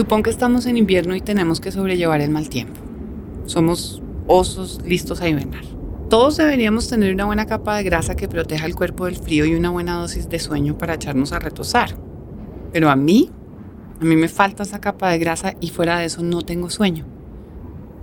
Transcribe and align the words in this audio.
Supón 0.00 0.22
que 0.22 0.30
estamos 0.30 0.64
en 0.64 0.78
invierno 0.78 1.14
y 1.14 1.20
tenemos 1.20 1.60
que 1.60 1.70
sobrellevar 1.70 2.22
el 2.22 2.30
mal 2.30 2.48
tiempo. 2.48 2.80
Somos 3.44 4.02
osos 4.26 4.80
listos 4.82 5.20
a 5.20 5.28
hibernar. 5.28 5.60
Todos 6.08 6.38
deberíamos 6.38 6.88
tener 6.88 7.12
una 7.12 7.26
buena 7.26 7.44
capa 7.44 7.76
de 7.76 7.82
grasa 7.82 8.16
que 8.16 8.26
proteja 8.26 8.64
el 8.64 8.74
cuerpo 8.74 9.04
del 9.04 9.16
frío 9.16 9.44
y 9.44 9.54
una 9.54 9.68
buena 9.68 9.96
dosis 9.96 10.30
de 10.30 10.38
sueño 10.38 10.78
para 10.78 10.94
echarnos 10.94 11.32
a 11.32 11.38
retosar. 11.38 11.98
Pero 12.72 12.88
a 12.88 12.96
mí, 12.96 13.30
a 14.00 14.04
mí 14.06 14.16
me 14.16 14.28
falta 14.28 14.62
esa 14.62 14.80
capa 14.80 15.10
de 15.10 15.18
grasa 15.18 15.54
y 15.60 15.68
fuera 15.68 15.98
de 15.98 16.06
eso 16.06 16.22
no 16.22 16.40
tengo 16.40 16.70
sueño. 16.70 17.04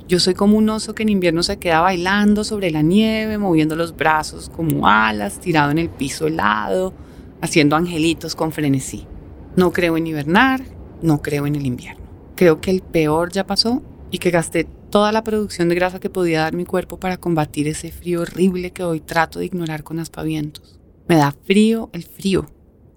Yo 0.08 0.20
soy 0.20 0.36
como 0.36 0.56
un 0.56 0.70
oso 0.70 0.94
que 0.94 1.02
en 1.02 1.10
invierno 1.10 1.42
se 1.42 1.58
queda 1.58 1.80
bailando 1.80 2.44
sobre 2.44 2.70
la 2.70 2.84
nieve, 2.84 3.40
moviendo 3.40 3.76
los 3.76 3.98
brazos 3.98 4.52
como 4.56 4.88
alas, 4.88 5.40
tirado 5.40 5.72
en 5.72 5.80
el 5.80 5.90
piso 5.90 6.28
helado, 6.28 6.94
haciendo 7.42 7.76
angelitos 7.76 8.36
con 8.36 8.52
frenesí. 8.52 9.08
No 9.56 9.74
creo 9.74 9.98
en 9.98 10.06
hibernar, 10.06 10.77
no 11.02 11.22
creo 11.22 11.48
en 11.48 11.56
el 11.56 11.66
invierno. 11.66 12.06
Creo 12.36 12.62
que 12.62 12.72
el 12.72 12.82
peor 12.82 13.32
ya 13.32 13.46
pasó 13.46 13.82
y 14.12 14.20
que 14.20 14.32
gasté 14.32 14.68
toda 14.90 15.12
la 15.12 15.24
producción 15.24 15.70
de 15.70 15.76
grasa 15.76 16.00
que 16.00 16.10
podía 16.10 16.42
dar 16.42 16.54
mi 16.54 16.66
cuerpo 16.66 17.00
para 17.00 17.18
combatir 17.18 17.68
ese 17.68 17.92
frío 17.92 18.22
horrible 18.22 18.72
que 18.72 18.84
hoy 18.84 19.00
trato 19.00 19.40
de 19.40 19.46
ignorar 19.46 19.84
con 19.84 20.00
aspavientos. 20.00 20.80
Me 21.08 21.16
da 21.16 21.32
frío 21.32 21.90
el 21.94 22.04
frío. 22.04 22.50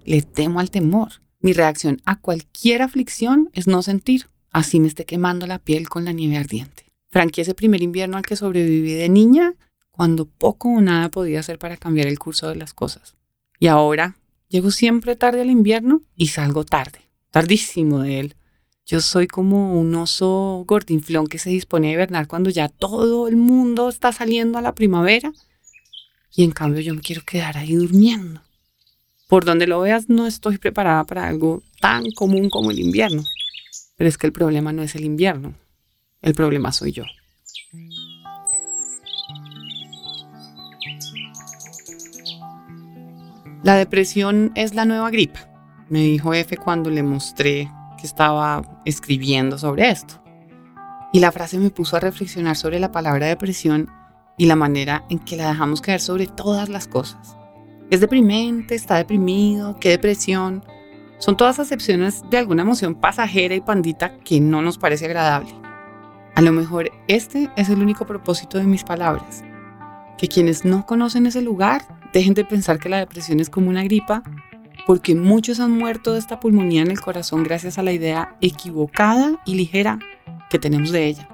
Le 0.03 0.21
temo 0.21 0.59
al 0.59 0.71
temor. 0.71 1.21
Mi 1.39 1.53
reacción 1.53 2.01
a 2.05 2.19
cualquier 2.19 2.81
aflicción 2.81 3.49
es 3.53 3.67
no 3.67 3.81
sentir, 3.81 4.27
así 4.51 4.79
me 4.79 4.87
esté 4.87 5.05
quemando 5.05 5.47
la 5.47 5.59
piel 5.59 5.89
con 5.89 6.05
la 6.05 6.11
nieve 6.11 6.37
ardiente. 6.37 6.91
Franqué 7.09 7.41
ese 7.41 7.55
primer 7.55 7.81
invierno 7.81 8.17
al 8.17 8.25
que 8.25 8.35
sobreviví 8.35 8.93
de 8.93 9.09
niña 9.09 9.55
cuando 9.91 10.25
poco 10.25 10.69
o 10.69 10.81
nada 10.81 11.09
podía 11.09 11.39
hacer 11.39 11.57
para 11.59 11.77
cambiar 11.77 12.07
el 12.07 12.19
curso 12.19 12.47
de 12.47 12.55
las 12.55 12.73
cosas. 12.73 13.15
Y 13.59 13.67
ahora 13.67 14.17
llego 14.49 14.71
siempre 14.71 15.15
tarde 15.15 15.41
al 15.41 15.49
invierno 15.49 16.01
y 16.15 16.27
salgo 16.27 16.63
tarde, 16.63 16.99
tardísimo 17.31 17.99
de 17.99 18.19
él. 18.19 18.35
Yo 18.85 18.99
soy 18.99 19.27
como 19.27 19.79
un 19.79 19.95
oso 19.95 20.63
gordinflón 20.67 21.27
que 21.27 21.39
se 21.39 21.49
dispone 21.49 21.89
a 21.89 21.91
hibernar 21.93 22.27
cuando 22.27 22.49
ya 22.49 22.67
todo 22.69 23.27
el 23.27 23.37
mundo 23.37 23.89
está 23.89 24.11
saliendo 24.11 24.57
a 24.57 24.61
la 24.61 24.75
primavera 24.75 25.31
y 26.35 26.43
en 26.43 26.51
cambio 26.51 26.81
yo 26.81 26.93
me 26.93 27.01
quiero 27.01 27.23
quedar 27.23 27.57
ahí 27.57 27.73
durmiendo. 27.73 28.41
Por 29.27 29.45
donde 29.45 29.65
lo 29.65 29.79
veas 29.79 30.09
no 30.09 30.27
estoy 30.27 30.57
preparada 30.57 31.05
para 31.05 31.27
algo 31.27 31.63
tan 31.79 32.11
común 32.11 32.49
como 32.49 32.71
el 32.71 32.79
invierno. 32.79 33.23
Pero 33.95 34.09
es 34.09 34.17
que 34.17 34.27
el 34.27 34.33
problema 34.33 34.73
no 34.73 34.83
es 34.83 34.95
el 34.95 35.05
invierno, 35.05 35.53
el 36.21 36.33
problema 36.33 36.71
soy 36.71 36.91
yo. 36.91 37.03
La 43.63 43.75
depresión 43.75 44.51
es 44.55 44.73
la 44.73 44.85
nueva 44.85 45.11
gripa, 45.11 45.47
me 45.91 45.99
dijo 45.99 46.33
F 46.33 46.55
cuando 46.55 46.89
le 46.89 47.03
mostré 47.03 47.69
que 47.99 48.07
estaba 48.07 48.61
escribiendo 48.85 49.57
sobre 49.57 49.89
esto. 49.89 50.23
Y 51.11 51.19
la 51.19 51.33
frase 51.33 51.57
me 51.57 51.69
puso 51.69 51.97
a 51.97 51.99
reflexionar 51.99 52.55
sobre 52.55 52.79
la 52.79 52.93
palabra 52.93 53.27
depresión 53.27 53.89
y 54.37 54.45
la 54.45 54.55
manera 54.55 55.03
en 55.09 55.19
que 55.19 55.35
la 55.35 55.49
dejamos 55.49 55.81
caer 55.81 55.99
sobre 55.99 56.27
todas 56.27 56.69
las 56.69 56.87
cosas. 56.87 57.35
Es 57.89 57.99
deprimente, 57.99 58.73
está 58.73 58.95
deprimido, 58.95 59.77
qué 59.81 59.89
depresión. 59.89 60.63
Son 61.17 61.35
todas 61.35 61.59
acepciones 61.59 62.23
de 62.29 62.37
alguna 62.37 62.61
emoción 62.61 62.95
pasajera 62.95 63.53
y 63.53 63.59
pandita 63.59 64.17
que 64.19 64.39
no 64.39 64.61
nos 64.61 64.77
parece 64.77 65.07
agradable. 65.07 65.53
A 66.35 66.41
lo 66.41 66.53
mejor 66.53 66.89
este 67.09 67.49
es 67.57 67.67
el 67.67 67.81
único 67.81 68.07
propósito 68.07 68.57
de 68.57 68.63
mis 68.63 68.85
palabras, 68.85 69.43
que 70.17 70.29
quienes 70.29 70.63
no 70.63 70.85
conocen 70.85 71.25
ese 71.25 71.41
lugar 71.41 71.83
dejen 72.13 72.33
de 72.33 72.45
pensar 72.45 72.79
que 72.79 72.87
la 72.87 72.99
depresión 72.99 73.41
es 73.41 73.49
como 73.49 73.69
una 73.69 73.83
gripa, 73.83 74.23
porque 74.85 75.15
muchos 75.15 75.59
han 75.59 75.71
muerto 75.71 76.13
de 76.13 76.19
esta 76.19 76.39
pulmonía 76.39 76.81
en 76.81 76.91
el 76.91 77.01
corazón 77.01 77.43
gracias 77.43 77.77
a 77.77 77.83
la 77.83 77.91
idea 77.91 78.35
equivocada 78.41 79.39
y 79.45 79.55
ligera 79.55 79.99
que 80.49 80.59
tenemos 80.59 80.91
de 80.91 81.07
ella. 81.07 81.27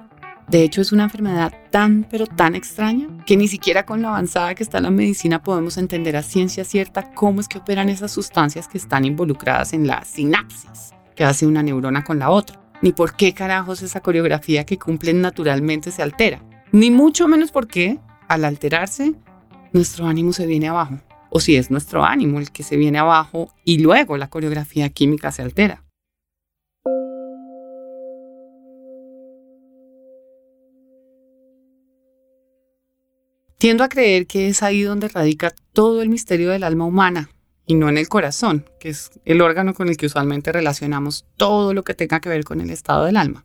De 0.48 0.62
hecho, 0.62 0.80
es 0.80 0.92
una 0.92 1.04
enfermedad 1.04 1.52
tan 1.70 2.06
pero 2.10 2.26
tan 2.26 2.54
extraña 2.54 3.08
que 3.26 3.36
ni 3.36 3.48
siquiera 3.48 3.84
con 3.84 4.00
la 4.00 4.08
avanzada 4.08 4.54
que 4.54 4.62
está 4.62 4.80
la 4.80 4.90
medicina 4.90 5.42
podemos 5.42 5.76
entender 5.76 6.16
a 6.16 6.22
ciencia 6.22 6.64
cierta 6.64 7.10
cómo 7.12 7.40
es 7.40 7.48
que 7.48 7.58
operan 7.58 7.90
esas 7.90 8.12
sustancias 8.12 8.66
que 8.66 8.78
están 8.78 9.04
involucradas 9.04 9.74
en 9.74 9.86
la 9.86 10.04
sinapsis 10.04 10.94
que 11.18 11.24
hace 11.24 11.48
una 11.48 11.64
neurona 11.64 12.04
con 12.04 12.20
la 12.20 12.30
otra. 12.30 12.60
Ni 12.80 12.92
por 12.92 13.16
qué 13.16 13.34
carajos 13.34 13.82
esa 13.82 14.00
coreografía 14.00 14.64
que 14.64 14.78
cumplen 14.78 15.20
naturalmente 15.20 15.90
se 15.90 16.00
altera, 16.00 16.40
ni 16.70 16.92
mucho 16.92 17.26
menos 17.26 17.50
porque, 17.50 17.98
al 18.28 18.44
alterarse, 18.44 19.14
nuestro 19.72 20.06
ánimo 20.06 20.32
se 20.32 20.46
viene 20.46 20.68
abajo, 20.68 21.00
o 21.30 21.40
si 21.40 21.56
es 21.56 21.70
nuestro 21.70 22.04
ánimo 22.04 22.38
el 22.38 22.50
que 22.50 22.62
se 22.62 22.76
viene 22.76 22.98
abajo 22.98 23.52
y 23.64 23.78
luego 23.78 24.16
la 24.16 24.28
coreografía 24.28 24.88
química 24.88 25.32
se 25.32 25.42
altera. 25.42 25.84
Tiendo 33.58 33.82
a 33.82 33.88
creer 33.88 34.28
que 34.28 34.48
es 34.48 34.62
ahí 34.62 34.82
donde 34.82 35.08
radica 35.08 35.52
todo 35.72 36.00
el 36.00 36.08
misterio 36.08 36.50
del 36.50 36.62
alma 36.62 36.84
humana, 36.84 37.28
y 37.66 37.74
no 37.74 37.88
en 37.88 37.98
el 37.98 38.08
corazón, 38.08 38.64
que 38.80 38.88
es 38.88 39.10
el 39.24 39.40
órgano 39.42 39.74
con 39.74 39.88
el 39.88 39.96
que 39.96 40.06
usualmente 40.06 40.52
relacionamos 40.52 41.26
todo 41.36 41.74
lo 41.74 41.84
que 41.84 41.94
tenga 41.94 42.20
que 42.20 42.28
ver 42.28 42.44
con 42.44 42.60
el 42.60 42.70
estado 42.70 43.04
del 43.04 43.16
alma. 43.16 43.44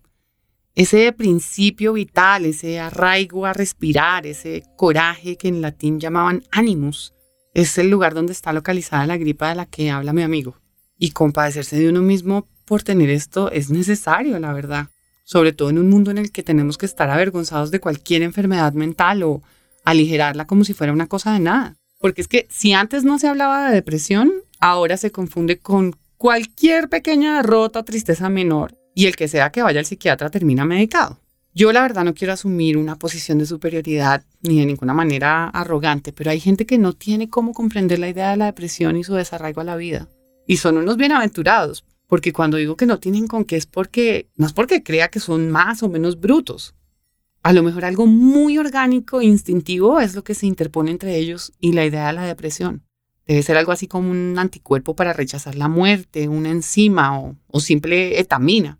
Ese 0.76 1.12
principio 1.12 1.94
vital, 1.94 2.46
ese 2.46 2.80
arraigo 2.80 3.46
a 3.46 3.54
respirar, 3.54 4.26
ese 4.26 4.64
coraje 4.78 5.36
que 5.36 5.50
en 5.50 5.62
latín 5.62 6.00
llamaban 6.00 6.44
animus, 6.52 7.12
es 7.53 7.78
el 7.78 7.90
lugar 7.90 8.14
donde 8.14 8.34
está 8.34 8.53
localizada 8.53 9.06
la 9.06 9.18
gripa 9.18 9.50
de 9.50 9.56
la 9.56 9.66
que 9.66 9.91
habla 9.91 10.14
mi 10.14 10.24
amigo. 10.24 10.56
Y 10.97 11.12
compadecerse 11.12 11.78
de 11.78 11.90
uno 11.90 12.02
mismo 12.02 12.47
por 12.66 12.84
tener 12.84 13.09
esto 13.09 13.52
es 13.52 13.69
necesario, 13.69 14.40
la 14.40 14.53
verdad. 14.53 14.88
Sobre 15.24 15.53
todo 15.53 15.69
en 15.69 15.78
un 15.78 15.90
mundo 15.90 16.12
en 16.12 16.18
el 16.18 16.31
que 16.31 16.44
tenemos 16.44 16.78
que 16.78 16.86
estar 16.86 17.09
avergonzados 17.09 17.72
de 17.72 17.80
cualquier 17.80 18.24
enfermedad 18.24 18.74
mental 18.74 19.24
o 19.24 19.42
aligerarla 19.86 20.46
como 20.46 20.63
si 20.63 20.74
fuera 20.74 20.94
una 20.94 21.08
cosa 21.08 21.34
de 21.34 21.40
nada. 21.40 21.75
Porque 22.00 22.22
es 22.22 22.28
que 22.28 22.48
si 22.50 22.74
antes 22.74 23.04
no 23.04 23.19
se 23.19 23.28
hablaba 23.28 23.68
de 23.68 23.75
depresión, 23.75 24.31
ahora 24.60 24.98
se 24.98 25.12
confunde 25.12 25.60
con 25.60 25.95
cualquier 26.18 26.89
pequeña 26.89 27.38
derrota 27.38 27.83
tristeza 27.83 28.30
menor 28.30 28.75
y 28.95 29.06
el 29.06 29.16
que 29.16 29.28
sea 29.28 29.51
que 29.51 29.62
vaya 29.62 29.80
al 29.80 29.86
psiquiatra 29.86 30.30
termina 30.30 30.66
medicado. 30.66 31.19
Yo 31.56 31.72
la 31.72 31.84
verdad 31.84 32.04
no 32.04 32.16
quiero 32.16 32.34
asumir 32.34 32.78
una 32.78 32.98
posición 32.98 33.38
de 33.38 33.46
superioridad 33.46 34.26
ni 34.42 34.60
de 34.60 34.66
ninguna 34.66 34.94
manera 34.96 35.50
arrogante, 35.50 36.12
pero 36.12 36.32
hay 36.32 36.40
gente 36.40 36.66
que 36.66 36.80
no 36.80 36.94
tiene 36.94 37.30
cómo 37.30 37.54
comprender 37.54 38.00
la 38.00 38.10
idea 38.10 38.32
de 38.32 38.38
la 38.38 38.46
depresión 38.46 38.98
y 38.98 39.04
su 39.04 39.14
desarraigo 39.14 39.62
a 39.62 39.66
la 39.66 39.76
vida. 39.76 40.10
Y 40.48 40.58
son 40.58 40.78
unos 40.78 40.98
bienaventurados, 40.98 41.86
porque 42.08 42.34
cuando 42.34 42.58
digo 42.58 42.76
que 42.76 42.88
no 42.88 43.00
tienen 43.00 43.28
con 43.28 43.46
qué 43.46 43.56
es 43.56 43.68
porque 43.68 44.30
no 44.36 44.48
es 44.48 44.54
porque 44.54 44.82
crea 44.82 45.10
que 45.10 45.20
son 45.20 45.52
más 45.52 45.84
o 45.84 45.90
menos 45.90 46.20
brutos, 46.20 46.74
a 47.44 47.54
lo 47.54 47.62
mejor 47.62 47.86
algo 47.86 48.08
muy 48.08 48.58
orgánico 48.58 49.22
e 49.22 49.26
instintivo 49.26 50.00
es 50.00 50.16
lo 50.16 50.24
que 50.24 50.34
se 50.34 50.48
interpone 50.48 50.90
entre 50.90 51.18
ellos 51.18 51.54
y 51.60 51.74
la 51.74 51.86
idea 51.86 52.08
de 52.08 52.14
la 52.14 52.26
depresión. 52.26 52.84
Debe 53.28 53.44
ser 53.44 53.58
algo 53.58 53.72
así 53.72 53.88
como 53.88 54.10
un 54.10 54.40
anticuerpo 54.40 54.96
para 54.96 55.14
rechazar 55.14 55.56
la 55.56 55.68
muerte, 55.68 56.28
una 56.30 56.50
enzima 56.50 57.20
o, 57.20 57.36
o 57.48 57.60
simple 57.60 58.20
etamina. 58.20 58.80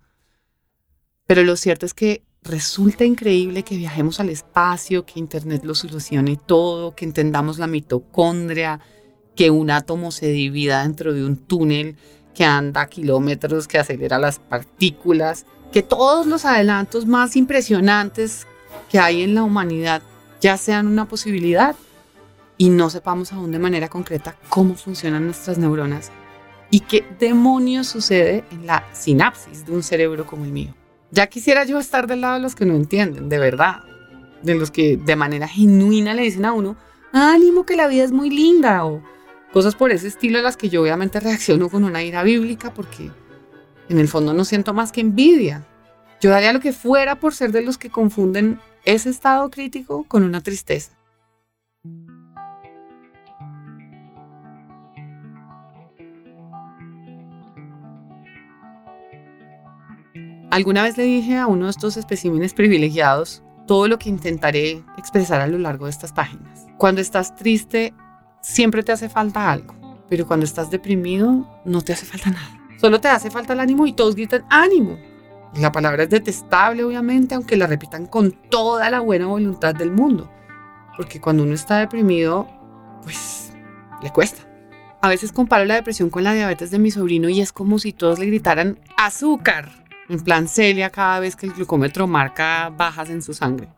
Pero 1.28 1.44
lo 1.44 1.56
cierto 1.56 1.86
es 1.86 1.94
que 1.94 2.24
resulta 2.44 3.06
increíble 3.06 3.64
que 3.64 3.78
viajemos 3.78 4.20
al 4.20 4.30
espacio, 4.30 5.06
que 5.06 5.20
Internet 5.20 5.64
lo 5.64 5.76
solucione 5.76 6.38
todo, 6.38 6.96
que 6.96 7.06
entendamos 7.06 7.58
la 7.58 7.68
mitocondria, 7.68 8.80
que 9.36 9.50
un 9.50 9.72
átomo 9.72 10.12
se 10.12 10.28
divida 10.28 10.84
dentro 10.84 11.14
de 11.14 11.26
un 11.26 11.38
túnel 11.38 11.96
que 12.34 12.44
anda 12.44 12.88
kilómetros, 12.88 13.68
que 13.68 13.80
acelera 13.80 14.20
las 14.20 14.40
partículas, 14.40 15.46
que 15.72 15.84
todos 15.84 16.28
los 16.28 16.46
adelantos 16.46 17.06
más 17.06 17.36
impresionantes 17.36 18.46
que 18.90 19.00
hay 19.00 19.24
en 19.24 19.36
la 19.36 19.44
humanidad 19.44 20.02
ya 20.42 20.58
sean 20.58 20.88
una 20.88 21.08
posibilidad 21.08 21.76
y 22.58 22.70
no 22.70 22.90
sepamos 22.90 23.34
aún 23.34 23.52
de 23.52 23.60
manera 23.60 23.88
concreta 23.88 24.36
cómo 24.50 24.76
funcionan 24.76 25.26
nuestras 25.26 25.58
neuronas 25.58 26.12
y 26.70 26.82
qué 26.82 27.06
demonios 27.20 27.88
sucede 27.88 28.44
en 28.52 28.68
la 28.68 28.86
sinapsis 28.94 29.66
de 29.66 29.72
un 29.72 29.84
cerebro 29.84 30.26
como 30.26 30.44
el 30.46 30.52
mío. 30.52 30.74
Ya 31.14 31.28
quisiera 31.28 31.64
yo 31.64 31.78
estar 31.78 32.08
del 32.08 32.22
lado 32.22 32.34
de 32.34 32.40
los 32.40 32.56
que 32.56 32.66
no 32.66 32.74
entienden, 32.74 33.30
de 33.30 33.38
verdad, 33.38 33.84
de 34.42 34.56
los 34.56 34.72
que 34.72 34.98
de 34.98 35.16
manera 35.16 35.48
genuina 35.48 36.16
le 36.16 36.24
dicen 36.24 36.44
a 36.44 36.54
uno, 36.54 36.76
ánimo 37.12 37.68
que 37.68 37.76
la 37.76 37.86
vida 37.86 38.04
es 38.04 38.12
muy 38.12 38.32
linda 38.32 38.84
o 38.84 39.00
cosas 39.52 39.76
por 39.76 39.92
ese 39.92 40.08
estilo 40.08 40.40
a 40.40 40.42
las 40.42 40.58
que 40.58 40.70
yo 40.70 40.82
obviamente 40.82 41.20
reacciono 41.20 41.70
con 41.70 41.84
una 41.84 42.02
ira 42.02 42.24
bíblica 42.24 42.74
porque 42.74 43.12
en 43.90 44.00
el 44.00 44.08
fondo 44.08 44.34
no 44.34 44.44
siento 44.44 44.74
más 44.74 44.92
que 44.92 45.02
envidia. 45.02 45.64
Yo 46.20 46.32
daría 46.32 46.52
lo 46.52 46.60
que 46.60 46.74
fuera 46.74 47.20
por 47.20 47.36
ser 47.36 47.52
de 47.52 47.62
los 47.62 47.78
que 47.78 47.92
confunden 47.92 48.60
ese 48.84 49.12
estado 49.12 49.52
crítico 49.52 50.06
con 50.08 50.24
una 50.24 50.42
tristeza. 50.42 50.94
Alguna 60.54 60.84
vez 60.84 60.96
le 61.00 61.04
dije 61.06 61.40
a 61.40 61.48
uno 61.48 61.66
de 61.66 61.72
estos 61.72 61.98
especímenes 61.98 62.54
privilegiados 62.54 63.42
todo 63.66 63.88
lo 63.88 63.98
que 63.98 64.10
intentaré 64.10 64.84
expresar 65.00 65.42
a 65.42 65.48
lo 65.48 65.58
largo 65.58 65.86
de 65.86 65.90
estas 65.90 66.14
páginas. 66.14 66.68
Cuando 66.78 67.02
estás 67.02 67.36
triste, 67.36 67.92
siempre 68.40 68.84
te 68.84 68.92
hace 68.92 69.10
falta 69.10 69.50
algo, 69.52 69.74
pero 70.08 70.28
cuando 70.28 70.46
estás 70.46 70.70
deprimido, 70.70 71.60
no 71.66 71.82
te 71.82 71.94
hace 71.94 72.06
falta 72.06 72.30
nada. 72.30 72.62
Solo 72.80 73.02
te 73.02 73.08
hace 73.08 73.32
falta 73.32 73.54
el 73.54 73.62
ánimo 73.62 73.88
y 73.88 73.94
todos 73.94 74.14
gritan 74.14 74.46
ánimo. 74.48 75.00
La 75.56 75.72
palabra 75.72 76.04
es 76.04 76.12
detestable, 76.12 76.84
obviamente, 76.84 77.34
aunque 77.34 77.58
la 77.58 77.66
repitan 77.66 78.06
con 78.06 78.32
toda 78.52 78.92
la 78.92 79.00
buena 79.00 79.26
voluntad 79.26 79.74
del 79.74 79.90
mundo. 79.90 80.30
Porque 80.96 81.20
cuando 81.20 81.42
uno 81.42 81.56
está 81.56 81.80
deprimido, 81.80 82.48
pues 83.02 83.54
le 84.04 84.12
cuesta. 84.12 84.48
A 85.02 85.10
veces 85.10 85.32
comparo 85.32 85.66
la 85.66 85.74
depresión 85.74 86.12
con 86.12 86.24
la 86.24 86.34
diabetes 86.34 86.70
de 86.70 86.78
mi 86.78 86.92
sobrino 86.92 87.28
y 87.28 87.42
es 87.42 87.52
como 87.52 87.80
si 87.80 87.92
todos 87.92 88.20
le 88.20 88.28
gritaran 88.28 88.80
azúcar, 88.98 89.83
en 90.10 90.20
plan 90.20 90.48
Celia 90.48 90.90
cada 90.90 91.20
vez 91.20 91.36
que 91.36 91.46
el 91.46 91.54
glucómetro 91.54 92.08
marca 92.08 92.70
bajas 92.76 93.10
en 93.10 93.22
su 93.22 93.34
sangre. 93.34 93.70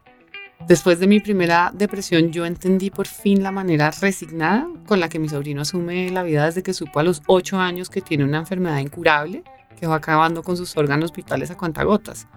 Después 0.68 1.00
de 1.00 1.08
mi 1.08 1.20
primera 1.20 1.72
depresión, 1.74 2.32
yo 2.32 2.46
entendí 2.46 2.90
por 2.90 3.08
fin 3.08 3.44
la 3.44 3.52
manera 3.52 3.92
resignada 3.92 4.68
con 4.88 5.00
la 5.00 5.10
que 5.10 5.20
mi 5.20 5.30
sobrino 5.30 5.62
asume 5.62 6.10
la 6.10 6.24
vida 6.24 6.46
desde 6.46 6.64
que 6.64 6.74
supo 6.74 7.00
a 7.00 7.04
los 7.04 7.22
8 7.28 7.60
años 7.60 7.90
que 7.90 8.02
tiene 8.02 8.24
una 8.24 8.40
enfermedad 8.40 8.80
incurable 8.80 9.44
que 9.80 9.86
va 9.86 9.96
acabando 9.96 10.42
con 10.42 10.58
sus 10.58 10.76
órganos 10.76 11.14
vitales 11.14 11.52
a 11.52 11.58
cuentagotas 11.58 12.28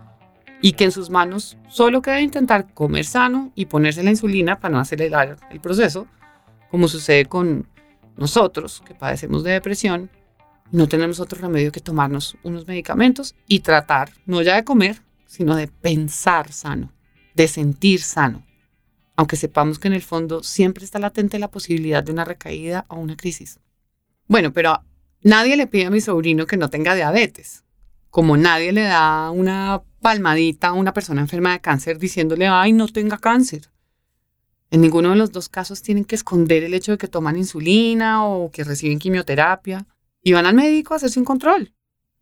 y 0.60 0.72
que 0.72 0.84
en 0.84 0.92
sus 0.92 1.08
manos 1.08 1.56
solo 1.68 2.02
queda 2.02 2.20
intentar 2.20 2.72
comer 2.74 3.04
sano 3.04 3.52
y 3.54 3.66
ponerse 3.66 4.02
la 4.02 4.10
insulina 4.10 4.58
para 4.58 4.74
no 4.74 4.80
acelerar 4.80 5.36
el 5.50 5.60
proceso, 5.60 6.06
como 6.70 6.88
sucede 6.88 7.26
con 7.26 7.68
nosotros 8.16 8.82
que 8.84 8.94
padecemos 8.94 9.44
de 9.44 9.52
depresión. 9.52 10.10
No 10.70 10.86
tenemos 10.86 11.18
otro 11.18 11.40
remedio 11.40 11.72
que 11.72 11.80
tomarnos 11.80 12.36
unos 12.42 12.66
medicamentos 12.66 13.34
y 13.46 13.60
tratar, 13.60 14.12
no 14.26 14.42
ya 14.42 14.56
de 14.56 14.64
comer, 14.64 15.00
sino 15.26 15.56
de 15.56 15.66
pensar 15.66 16.52
sano, 16.52 16.92
de 17.34 17.48
sentir 17.48 18.02
sano, 18.02 18.44
aunque 19.16 19.36
sepamos 19.36 19.78
que 19.78 19.88
en 19.88 19.94
el 19.94 20.02
fondo 20.02 20.42
siempre 20.42 20.84
está 20.84 20.98
latente 20.98 21.38
la 21.38 21.50
posibilidad 21.50 22.02
de 22.02 22.12
una 22.12 22.26
recaída 22.26 22.84
o 22.88 22.96
una 22.96 23.16
crisis. 23.16 23.60
Bueno, 24.26 24.52
pero 24.52 24.84
nadie 25.22 25.56
le 25.56 25.66
pide 25.66 25.86
a 25.86 25.90
mi 25.90 26.02
sobrino 26.02 26.44
que 26.44 26.58
no 26.58 26.68
tenga 26.68 26.94
diabetes, 26.94 27.64
como 28.10 28.36
nadie 28.36 28.72
le 28.72 28.82
da 28.82 29.30
una 29.30 29.82
palmadita 30.02 30.68
a 30.68 30.72
una 30.74 30.92
persona 30.92 31.22
enferma 31.22 31.52
de 31.52 31.60
cáncer 31.60 31.98
diciéndole, 31.98 32.46
ay, 32.46 32.74
no 32.74 32.88
tenga 32.88 33.16
cáncer. 33.16 33.70
En 34.70 34.82
ninguno 34.82 35.10
de 35.10 35.16
los 35.16 35.32
dos 35.32 35.48
casos 35.48 35.80
tienen 35.80 36.04
que 36.04 36.14
esconder 36.14 36.62
el 36.62 36.74
hecho 36.74 36.92
de 36.92 36.98
que 36.98 37.08
toman 37.08 37.38
insulina 37.38 38.26
o 38.26 38.50
que 38.50 38.64
reciben 38.64 38.98
quimioterapia 38.98 39.86
y 40.22 40.32
van 40.32 40.46
al 40.46 40.54
médico 40.54 40.94
a 40.94 40.96
hacerse 40.96 41.18
un 41.18 41.24
control. 41.24 41.74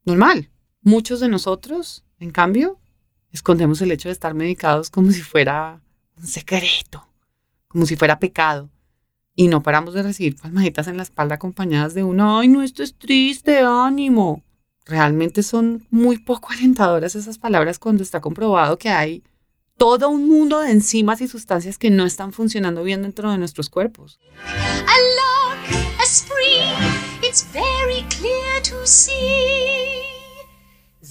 Normal. 0.04 0.50
Muchos 0.82 1.20
de 1.20 1.28
nosotros, 1.28 2.04
en 2.20 2.30
cambio, 2.30 2.78
escondemos 3.32 3.80
el 3.82 3.90
hecho 3.90 4.08
de 4.08 4.12
estar 4.12 4.34
medicados 4.34 4.90
como 4.90 5.10
si 5.10 5.20
fuera 5.20 5.82
un 6.16 6.26
secreto, 6.26 7.08
como 7.68 7.86
si 7.86 7.96
fuera 7.96 8.18
pecado. 8.18 8.70
Y 9.34 9.48
no 9.48 9.62
paramos 9.62 9.94
de 9.94 10.02
recibir 10.02 10.36
palmaditas 10.36 10.88
en 10.88 10.96
la 10.96 11.02
espalda 11.02 11.34
acompañadas 11.34 11.92
de 11.94 12.04
un, 12.04 12.20
ay, 12.20 12.48
no, 12.48 12.62
esto 12.62 12.82
es 12.82 12.96
triste, 12.96 13.60
ánimo. 13.60 14.42
Realmente 14.86 15.42
son 15.42 15.86
muy 15.90 16.18
poco 16.18 16.50
alentadoras 16.52 17.16
esas 17.16 17.38
palabras 17.38 17.78
cuando 17.78 18.02
está 18.02 18.20
comprobado 18.20 18.78
que 18.78 18.88
hay 18.88 19.24
todo 19.76 20.08
un 20.08 20.28
mundo 20.28 20.60
de 20.60 20.70
enzimas 20.70 21.20
y 21.20 21.28
sustancias 21.28 21.76
que 21.76 21.90
no 21.90 22.06
están 22.06 22.32
funcionando 22.32 22.82
bien 22.82 23.02
dentro 23.02 23.30
de 23.30 23.38
nuestros 23.38 23.68
cuerpos. 23.68 24.18
It's 27.36 27.44
very 27.52 28.00
clear 28.08 28.60
to 28.62 28.86
see 28.86 30.06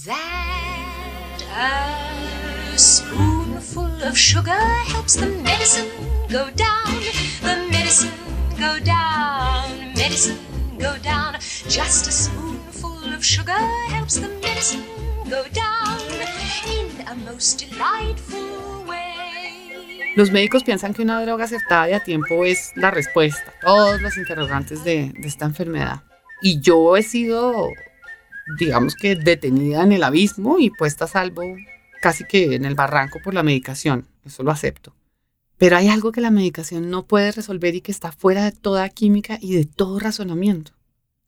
that 0.06 1.38
a 2.74 2.76
spoonful 2.76 4.02
of 4.02 4.18
sugar 4.18 4.60
helps 4.90 5.14
the 5.14 5.28
medicine 5.44 5.88
go 6.28 6.50
down, 6.50 6.90
the 7.42 7.68
medicine 7.70 8.10
go 8.58 8.76
down, 8.80 9.94
medicine 9.94 10.38
go 10.78 10.98
down. 10.98 11.34
Just 11.68 12.08
a 12.08 12.10
spoonful 12.10 13.14
of 13.14 13.24
sugar 13.24 13.62
helps 13.94 14.16
the 14.16 14.28
medicine 14.42 14.82
go 15.30 15.44
down 15.52 16.00
in 16.66 17.06
a 17.06 17.14
most 17.30 17.60
delightful 17.70 18.56
los 20.16 20.30
médicos 20.30 20.64
piensan 20.64 20.94
que 20.94 21.02
una 21.02 21.20
droga 21.20 21.44
acertada 21.44 21.90
y 21.90 21.92
a 21.92 22.00
tiempo 22.00 22.46
es 22.46 22.72
la 22.74 22.90
respuesta 22.90 23.52
a 23.58 23.66
todos 23.66 24.00
los 24.00 24.16
interrogantes 24.16 24.82
de, 24.82 25.12
de 25.14 25.28
esta 25.28 25.44
enfermedad. 25.44 26.00
Y 26.46 26.60
yo 26.60 26.96
he 26.96 27.02
sido, 27.02 27.70
digamos 28.56 28.94
que, 28.94 29.16
detenida 29.16 29.82
en 29.82 29.90
el 29.90 30.04
abismo 30.04 30.60
y 30.60 30.70
puesta 30.70 31.06
a 31.06 31.08
salvo 31.08 31.42
casi 32.00 32.22
que 32.22 32.54
en 32.54 32.64
el 32.64 32.76
barranco 32.76 33.18
por 33.24 33.34
la 33.34 33.42
medicación. 33.42 34.06
Eso 34.24 34.44
lo 34.44 34.52
acepto. 34.52 34.94
Pero 35.58 35.76
hay 35.76 35.88
algo 35.88 36.12
que 36.12 36.20
la 36.20 36.30
medicación 36.30 36.88
no 36.88 37.04
puede 37.04 37.32
resolver 37.32 37.74
y 37.74 37.80
que 37.80 37.90
está 37.90 38.12
fuera 38.12 38.44
de 38.44 38.52
toda 38.52 38.88
química 38.90 39.40
y 39.40 39.56
de 39.56 39.64
todo 39.64 39.98
razonamiento. 39.98 40.70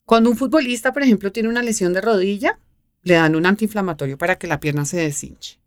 Cuando 0.05 0.31
un 0.31 0.37
futbolista, 0.37 0.93
por 0.93 1.03
ejemplo, 1.03 1.33
tiene 1.33 1.49
una 1.49 1.65
lesión 1.65 1.95
de 1.95 2.01
rodilla, 2.01 2.61
le 3.03 3.15
dan 3.15 3.35
un 3.35 3.45
antiinflamatorio 3.45 4.19
para 4.19 4.39
que 4.39 4.47
la 4.47 4.61
pierna 4.61 4.85
se 4.85 4.99
deshinche. 4.99 5.59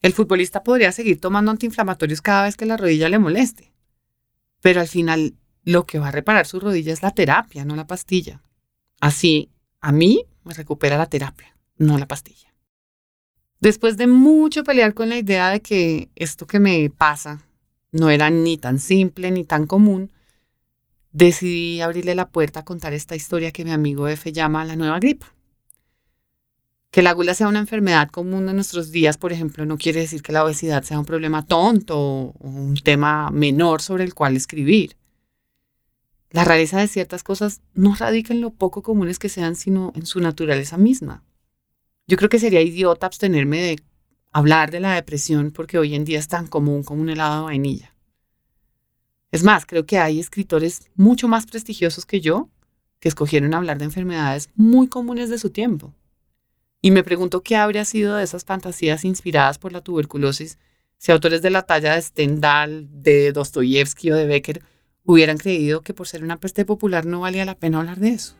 El 0.00 0.14
futbolista 0.14 0.62
podría 0.62 0.90
seguir 0.92 1.20
tomando 1.20 1.50
antiinflamatorios 1.50 2.22
cada 2.22 2.44
vez 2.44 2.56
que 2.56 2.64
la 2.64 2.78
rodilla 2.78 3.10
le 3.10 3.18
moleste, 3.18 3.74
pero 4.62 4.80
al 4.80 4.88
final 4.88 5.34
lo 5.64 5.84
que 5.84 5.98
va 5.98 6.08
a 6.08 6.12
reparar 6.12 6.46
su 6.46 6.60
rodilla 6.60 6.94
es 6.94 7.02
la 7.02 7.10
terapia, 7.10 7.66
no 7.66 7.76
la 7.76 7.86
pastilla. 7.86 8.40
Así, 9.00 9.50
a 9.80 9.92
mí 9.92 10.26
me 10.44 10.54
recupera 10.54 10.98
la 10.98 11.06
terapia, 11.06 11.56
no 11.78 11.98
la 11.98 12.06
pastilla. 12.06 12.54
Después 13.60 13.96
de 13.96 14.06
mucho 14.06 14.62
pelear 14.64 14.94
con 14.94 15.08
la 15.08 15.18
idea 15.18 15.50
de 15.50 15.60
que 15.60 16.10
esto 16.14 16.46
que 16.46 16.60
me 16.60 16.88
pasa 16.90 17.42
no 17.92 18.10
era 18.10 18.30
ni 18.30 18.56
tan 18.56 18.78
simple 18.78 19.30
ni 19.30 19.44
tan 19.44 19.66
común, 19.66 20.10
decidí 21.12 21.80
abrirle 21.80 22.14
la 22.14 22.28
puerta 22.28 22.60
a 22.60 22.64
contar 22.64 22.92
esta 22.92 23.16
historia 23.16 23.52
que 23.52 23.64
mi 23.64 23.72
amigo 23.72 24.06
F 24.08 24.32
llama 24.32 24.64
la 24.64 24.76
nueva 24.76 24.98
gripa. 24.98 25.34
Que 26.90 27.02
la 27.02 27.12
gula 27.12 27.34
sea 27.34 27.48
una 27.48 27.58
enfermedad 27.58 28.08
común 28.10 28.48
en 28.48 28.56
nuestros 28.56 28.90
días, 28.90 29.16
por 29.16 29.32
ejemplo, 29.32 29.64
no 29.64 29.78
quiere 29.78 30.00
decir 30.00 30.22
que 30.22 30.32
la 30.32 30.44
obesidad 30.44 30.82
sea 30.82 30.98
un 30.98 31.04
problema 31.04 31.46
tonto 31.46 31.98
o 31.98 32.34
un 32.40 32.74
tema 32.76 33.30
menor 33.30 33.80
sobre 33.80 34.04
el 34.04 34.14
cual 34.14 34.36
escribir. 34.36 34.96
La 36.30 36.44
rareza 36.44 36.78
de 36.78 36.86
ciertas 36.86 37.24
cosas 37.24 37.60
no 37.74 37.94
radica 37.94 38.32
en 38.32 38.40
lo 38.40 38.50
poco 38.50 38.82
comunes 38.82 39.18
que 39.18 39.28
sean, 39.28 39.56
sino 39.56 39.92
en 39.96 40.06
su 40.06 40.20
naturaleza 40.20 40.76
misma. 40.76 41.24
Yo 42.06 42.16
creo 42.16 42.28
que 42.28 42.38
sería 42.38 42.62
idiota 42.62 43.06
abstenerme 43.06 43.60
de 43.60 43.82
hablar 44.30 44.70
de 44.70 44.80
la 44.80 44.94
depresión 44.94 45.50
porque 45.50 45.78
hoy 45.78 45.94
en 45.94 46.04
día 46.04 46.18
es 46.18 46.28
tan 46.28 46.46
común 46.46 46.84
como 46.84 47.02
un 47.02 47.10
helado 47.10 47.40
de 47.40 47.44
vainilla. 47.44 47.94
Es 49.32 49.42
más, 49.42 49.66
creo 49.66 49.86
que 49.86 49.98
hay 49.98 50.20
escritores 50.20 50.88
mucho 50.94 51.28
más 51.28 51.46
prestigiosos 51.46 52.06
que 52.06 52.20
yo 52.20 52.48
que 53.00 53.08
escogieron 53.08 53.54
hablar 53.54 53.78
de 53.78 53.86
enfermedades 53.86 54.50
muy 54.54 54.88
comunes 54.88 55.30
de 55.30 55.38
su 55.38 55.50
tiempo. 55.50 55.94
Y 56.82 56.90
me 56.90 57.02
pregunto 57.02 57.42
qué 57.42 57.56
habría 57.56 57.84
sido 57.84 58.16
de 58.16 58.24
esas 58.24 58.44
fantasías 58.44 59.04
inspiradas 59.04 59.58
por 59.58 59.72
la 59.72 59.80
tuberculosis 59.80 60.58
si 60.98 61.12
autores 61.12 61.40
de 61.42 61.50
la 61.50 61.62
talla 61.62 61.94
de 61.94 62.02
Stendhal, 62.02 62.88
de 62.90 63.32
Dostoyevsky 63.32 64.10
o 64.10 64.16
de 64.16 64.26
Becker 64.26 64.62
hubieran 65.10 65.38
creído 65.38 65.82
que 65.82 65.94
por 65.94 66.06
ser 66.06 66.22
una 66.22 66.36
peste 66.36 66.64
popular 66.64 67.04
no 67.04 67.20
valía 67.20 67.44
la 67.44 67.56
pena 67.56 67.80
hablar 67.80 67.98
de 67.98 68.10
eso. 68.10 68.36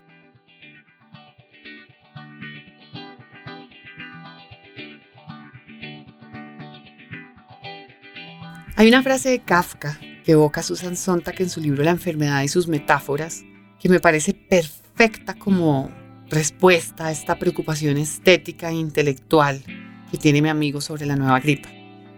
Hay 8.76 8.88
una 8.88 9.02
frase 9.02 9.28
de 9.30 9.40
Kafka 9.40 9.98
que 10.24 10.32
evoca 10.32 10.62
Susan 10.62 10.96
Sontag 10.96 11.42
en 11.42 11.50
su 11.50 11.60
libro 11.60 11.82
La 11.82 11.90
enfermedad 11.90 12.42
y 12.42 12.48
sus 12.48 12.66
metáforas, 12.66 13.42
que 13.78 13.90
me 13.90 14.00
parece 14.00 14.32
perfecta 14.32 15.34
como 15.34 15.90
respuesta 16.30 17.06
a 17.06 17.12
esta 17.12 17.38
preocupación 17.38 17.98
estética 17.98 18.70
e 18.70 18.74
intelectual 18.74 19.62
que 20.10 20.18
tiene 20.18 20.40
mi 20.40 20.48
amigo 20.48 20.80
sobre 20.80 21.04
la 21.04 21.16
nueva 21.16 21.40
gripa. 21.40 21.68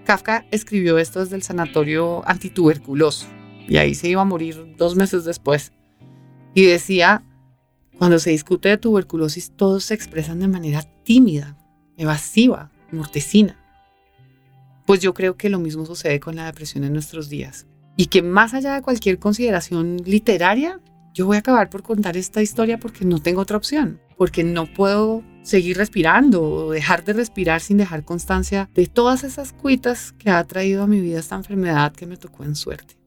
Kafka 0.04 0.44
escribió 0.50 0.98
esto 0.98 1.20
desde 1.20 1.36
el 1.36 1.42
sanatorio 1.42 2.22
antituberculoso 2.28 3.26
y 3.68 3.76
ahí 3.76 3.94
se 3.94 4.08
iba 4.08 4.22
a 4.22 4.26
morir 4.26 4.74
dos 4.76 4.96
meses 4.96 5.24
después. 5.24 5.72
Y 6.54 6.64
decía, 6.64 7.24
cuando 7.98 8.18
se 8.18 8.30
discute 8.30 8.68
de 8.68 8.78
tuberculosis 8.78 9.52
todos 9.56 9.84
se 9.84 9.94
expresan 9.94 10.40
de 10.40 10.48
manera 10.48 10.82
tímida, 11.04 11.56
evasiva, 11.96 12.70
mortecina. 12.90 13.58
Pues 14.86 15.00
yo 15.00 15.14
creo 15.14 15.36
que 15.36 15.48
lo 15.48 15.58
mismo 15.58 15.86
sucede 15.86 16.20
con 16.20 16.36
la 16.36 16.46
depresión 16.46 16.84
en 16.84 16.92
nuestros 16.92 17.28
días. 17.28 17.66
Y 17.96 18.06
que 18.06 18.22
más 18.22 18.54
allá 18.54 18.74
de 18.74 18.82
cualquier 18.82 19.18
consideración 19.18 19.98
literaria, 20.04 20.80
yo 21.14 21.26
voy 21.26 21.36
a 21.36 21.40
acabar 21.40 21.68
por 21.70 21.82
contar 21.82 22.16
esta 22.16 22.42
historia 22.42 22.78
porque 22.78 23.04
no 23.04 23.20
tengo 23.20 23.42
otra 23.42 23.58
opción, 23.58 24.00
porque 24.16 24.42
no 24.44 24.66
puedo 24.66 25.22
seguir 25.42 25.76
respirando 25.76 26.42
o 26.42 26.70
dejar 26.70 27.04
de 27.04 27.12
respirar 27.12 27.60
sin 27.60 27.76
dejar 27.76 28.04
constancia 28.04 28.70
de 28.74 28.86
todas 28.86 29.24
esas 29.24 29.52
cuitas 29.52 30.12
que 30.12 30.30
ha 30.30 30.42
traído 30.44 30.82
a 30.82 30.86
mi 30.86 31.00
vida 31.00 31.18
esta 31.18 31.36
enfermedad 31.36 31.92
que 31.92 32.06
me 32.06 32.16
tocó 32.16 32.44
en 32.44 32.56
suerte. 32.56 33.01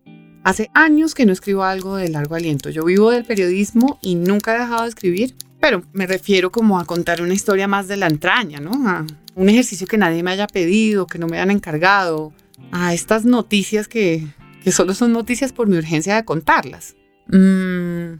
Hace 0.45 0.69
años 0.75 1.15
que 1.15 1.25
no 1.25 1.33
escribo 1.33 1.63
algo 1.63 1.95
de 1.95 2.07
largo 2.07 2.35
aliento. 2.35 2.69
Yo 2.69 2.85
vivo 2.85 3.09
del 3.09 3.25
periodismo 3.25 3.97
y 4.03 4.13
nunca 4.13 4.55
he 4.55 4.59
dejado 4.59 4.83
de 4.83 4.89
escribir, 4.89 5.33
pero 5.59 5.81
me 5.91 6.05
refiero 6.05 6.51
como 6.51 6.79
a 6.79 6.85
contar 6.85 7.23
una 7.23 7.33
historia 7.33 7.67
más 7.67 7.87
de 7.87 7.97
la 7.97 8.05
entraña, 8.05 8.59
¿no? 8.59 8.87
A 8.87 9.07
un 9.33 9.49
ejercicio 9.49 9.87
que 9.87 9.97
nadie 9.97 10.21
me 10.21 10.29
haya 10.29 10.45
pedido, 10.45 11.07
que 11.07 11.17
no 11.17 11.25
me 11.25 11.37
hayan 11.37 11.49
encargado, 11.49 12.31
a 12.71 12.93
estas 12.93 13.25
noticias 13.25 13.87
que, 13.87 14.27
solo 14.71 14.93
son 14.93 15.13
noticias 15.13 15.51
por 15.51 15.67
mi 15.67 15.77
urgencia 15.77 16.15
de 16.15 16.25
contarlas. 16.25 16.95
Mm, 17.25 18.19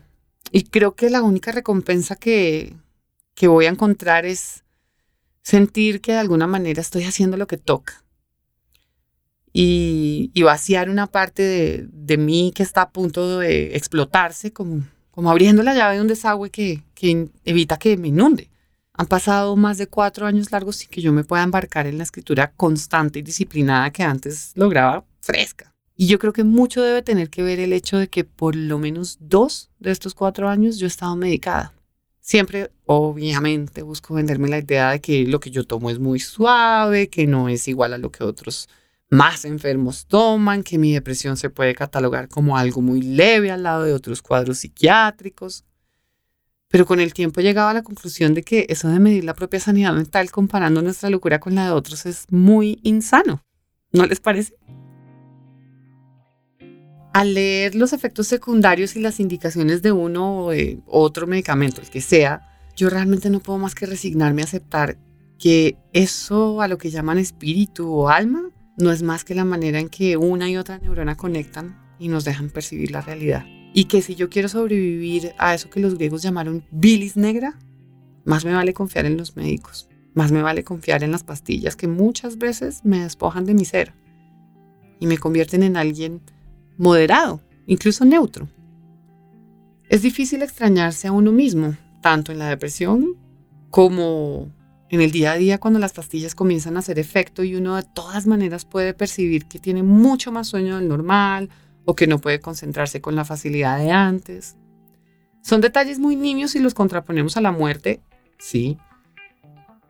y 0.51 0.63
creo 0.63 0.96
que 0.96 1.12
la 1.12 1.22
única 1.22 1.51
recompensa 1.51 2.15
que 2.15 2.74
voy 3.39 3.67
a 3.67 3.70
encontrar 3.70 4.25
es 4.25 4.63
sentir 5.44 6.01
que 6.01 6.13
de 6.13 6.17
alguna 6.17 6.48
manera 6.48 6.82
estoy 6.82 7.03
haciendo 7.03 7.38
lo 7.38 7.46
que 7.46 7.58
toca 7.58 8.03
y, 9.57 10.43
vaciar 10.43 10.89
una 10.89 11.07
parte 11.07 11.41
de, 11.41 11.88
de, 11.89 12.17
mí 12.17 12.51
que 12.53 12.62
está 12.62 12.81
a 12.81 12.89
punto 12.89 13.39
de 13.39 13.77
explotarse, 13.77 14.51
como, 14.51 14.83
como 15.12 15.31
abriendo 15.31 15.63
la 15.63 15.74
llave 15.74 15.95
de 15.95 16.01
un 16.01 16.09
desagüe 16.09 16.50
que, 16.50 16.83
que 16.93 17.29
evita 17.45 17.77
que 17.77 17.95
me 17.95 18.09
inunde. 18.09 18.50
Han 18.91 19.07
pasado 19.07 19.55
más 19.55 19.77
de 19.77 19.88
cuatro 19.88 20.25
años 20.25 20.51
largos 20.51 20.75
sin 20.75 20.89
que 20.89 21.01
yo 21.01 21.13
me 21.13 21.24
pueda 21.24 21.43
embarcar 21.43 21.88
en 21.88 21.97
la 21.97 22.03
escritura 22.03 22.51
constante 22.51 23.19
y 23.19 23.21
disciplinada 23.21 23.91
que 23.91 24.03
antes 24.03 24.51
lograba 24.55 25.05
fresca. 25.21 25.74
Y 25.95 26.07
yo 26.07 26.19
creo 26.19 26.33
que 26.33 26.43
mucho 26.43 26.81
debe 26.81 27.01
tener 27.01 27.29
que 27.29 27.41
ver 27.41 27.62
el 27.62 27.71
hecho 27.71 27.97
de 27.97 28.09
que 28.09 28.25
por 28.25 28.57
lo 28.57 28.77
menos 28.77 29.17
dos 29.21 29.69
de 29.79 29.91
estos 29.91 30.13
cuatro 30.13 30.50
años 30.50 30.77
yo 30.77 30.85
he 30.85 30.89
estado 30.89 31.15
medicada. 31.15 31.71
Siempre, 32.19 32.71
obviamente, 32.85 33.83
busco 33.83 34.15
venderme 34.15 34.50
la 34.50 34.59
idea 34.59 34.91
de 34.91 35.00
que 35.00 35.25
lo 35.25 35.39
que 35.39 35.51
yo 35.51 35.63
tomo 35.63 35.89
es 35.89 36.00
muy 36.00 36.19
suave, 36.19 37.07
que 37.07 37.25
no 37.25 37.47
es 37.47 37.69
igual 37.69 37.93
a 37.93 37.97
lo 37.97 38.12
que 38.12 38.25
otros 38.25 38.67
más 39.09 39.45
enfermos 39.45 40.07
toman, 40.07 40.63
que 40.63 40.77
mi 40.77 40.93
depresión 40.93 41.38
se 41.38 41.50
puede 41.50 41.75
catalogar 41.75 42.27
como 42.27 42.57
algo 42.57 42.81
muy 42.81 43.01
leve 43.01 43.51
al 43.51 43.63
lado 43.63 43.83
de 43.83 43.93
otros 43.93 44.21
cuadros 44.21 44.59
psiquiátricos. 44.59 45.63
Pero 46.67 46.85
con 46.85 47.00
el 47.00 47.13
tiempo 47.13 47.41
llegaba 47.41 47.71
a 47.71 47.74
la 47.74 47.83
conclusión 47.83 48.33
de 48.33 48.43
que 48.43 48.65
eso 48.69 48.88
de 48.89 49.00
medir 49.00 49.24
la 49.24 49.35
propia 49.35 49.59
sanidad 49.59 49.93
mental 49.93 50.31
comparando 50.31 50.81
nuestra 50.81 51.09
locura 51.09 51.39
con 51.39 51.55
la 51.55 51.65
de 51.65 51.71
otros 51.71 52.05
es 52.05 52.25
muy 52.31 52.79
insano. 52.83 53.43
¿No 53.91 54.05
les 54.05 54.19
parece? 54.19 54.55
Al 57.13 57.33
leer 57.33 57.75
los 57.75 57.93
efectos 57.93 58.27
secundarios 58.27 58.95
y 58.97 59.00
las 59.00 59.21
indicaciones 59.21 59.81
de 59.81 59.93
uno 59.93 60.39
o 60.39 60.51
de 60.51 60.81
otro 60.85 61.27
medicamento, 61.27 61.79
el 61.79 61.89
que 61.89 62.01
sea, 62.01 62.41
yo 62.75 62.89
realmente 62.89 63.29
no 63.29 63.39
puedo 63.39 63.57
más 63.57 63.74
que 63.74 63.85
resignarme 63.85 64.41
a 64.41 64.45
aceptar 64.45 64.97
que 65.39 65.77
eso 65.93 66.62
a 66.62 66.67
lo 66.67 66.77
que 66.77 66.89
llaman 66.89 67.19
espíritu 67.19 67.89
o 67.89 68.09
alma 68.09 68.50
no 68.77 68.91
es 68.91 69.03
más 69.03 69.24
que 69.24 69.36
la 69.36 69.46
manera 69.46 69.79
en 69.79 69.89
que 69.89 70.17
una 70.17 70.50
y 70.50 70.58
otra 70.58 70.79
neurona 70.79 71.15
conectan 71.15 71.79
y 72.00 72.08
nos 72.08 72.25
dejan 72.25 72.50
percibir 72.50 72.91
la 72.91 73.01
realidad. 73.01 73.46
Y 73.74 73.86
que 73.86 74.01
si 74.01 74.15
yo 74.15 74.29
quiero 74.29 74.48
sobrevivir 74.50 75.34
a 75.38 75.53
eso 75.53 75.70
que 75.70 75.79
los 75.79 75.96
griegos 75.96 76.22
llamaron 76.22 76.65
bilis 76.72 77.17
negra, 77.17 77.58
más 78.25 78.46
me 78.46 78.53
vale 78.53 78.74
confiar 78.74 79.05
en 79.05 79.17
los 79.17 79.36
médicos, 79.36 79.89
más 80.13 80.32
me 80.32 80.41
vale 80.41 80.63
confiar 80.63 81.03
en 81.03 81.12
las 81.12 81.24
pastillas 81.24 81.75
que 81.75 81.88
muchas 81.88 82.38
veces 82.38 82.82
me 82.84 83.01
despojan 83.01 83.46
de 83.46 83.53
mi 83.53 83.65
ser 83.65 83.94
y 85.00 85.08
me 85.08 85.17
convierten 85.17 85.63
en 85.63 85.77
alguien 85.77 86.22
moderado, 86.77 87.41
incluso 87.67 88.05
neutro. 88.05 88.50
Es 89.89 90.01
difícil 90.01 90.41
extrañarse 90.41 91.08
a 91.08 91.12
uno 91.12 91.32
mismo, 91.32 91.75
tanto 92.01 92.32
en 92.32 92.39
la 92.39 92.50
depresión 92.50 93.17
como 93.70 94.50
en 94.89 95.01
el 95.01 95.12
día 95.12 95.32
a 95.32 95.36
día 95.38 95.58
cuando 95.58 95.80
las 95.80 95.94
pastillas 95.94 96.36
comienzan 96.36 96.75
a 96.75 96.80
hacer 96.80 97.00
efecto 97.00 97.44
y 97.44 97.56
uno 97.56 97.75
de 97.75 97.84
todas 97.84 98.27
maneras 98.27 98.65
puede 98.65 98.94
percibir 98.94 99.46
que 99.46 99.60
tiene 99.60 99.84
mucho 99.84 100.32
más 100.32 100.48
sueño 100.48 100.77
del 100.77 100.88
normal 100.88 101.50
o 101.86 101.96
que 101.96 102.08
no 102.08 102.20
puede 102.20 102.39
concentrarse 102.39 103.01
con 103.01 103.15
la 103.15 103.25
facilidad 103.25 103.80
de 103.80 103.92
antes. 103.92 104.56
Son 105.42 105.62
detalles 105.62 106.00
muy 106.00 106.15
niños 106.15 106.51
si 106.51 106.60
los 106.60 106.74
contraponemos 106.74 107.38
a 107.38 107.42
la 107.42 107.51
muerte, 107.51 108.01
sí, 108.38 108.77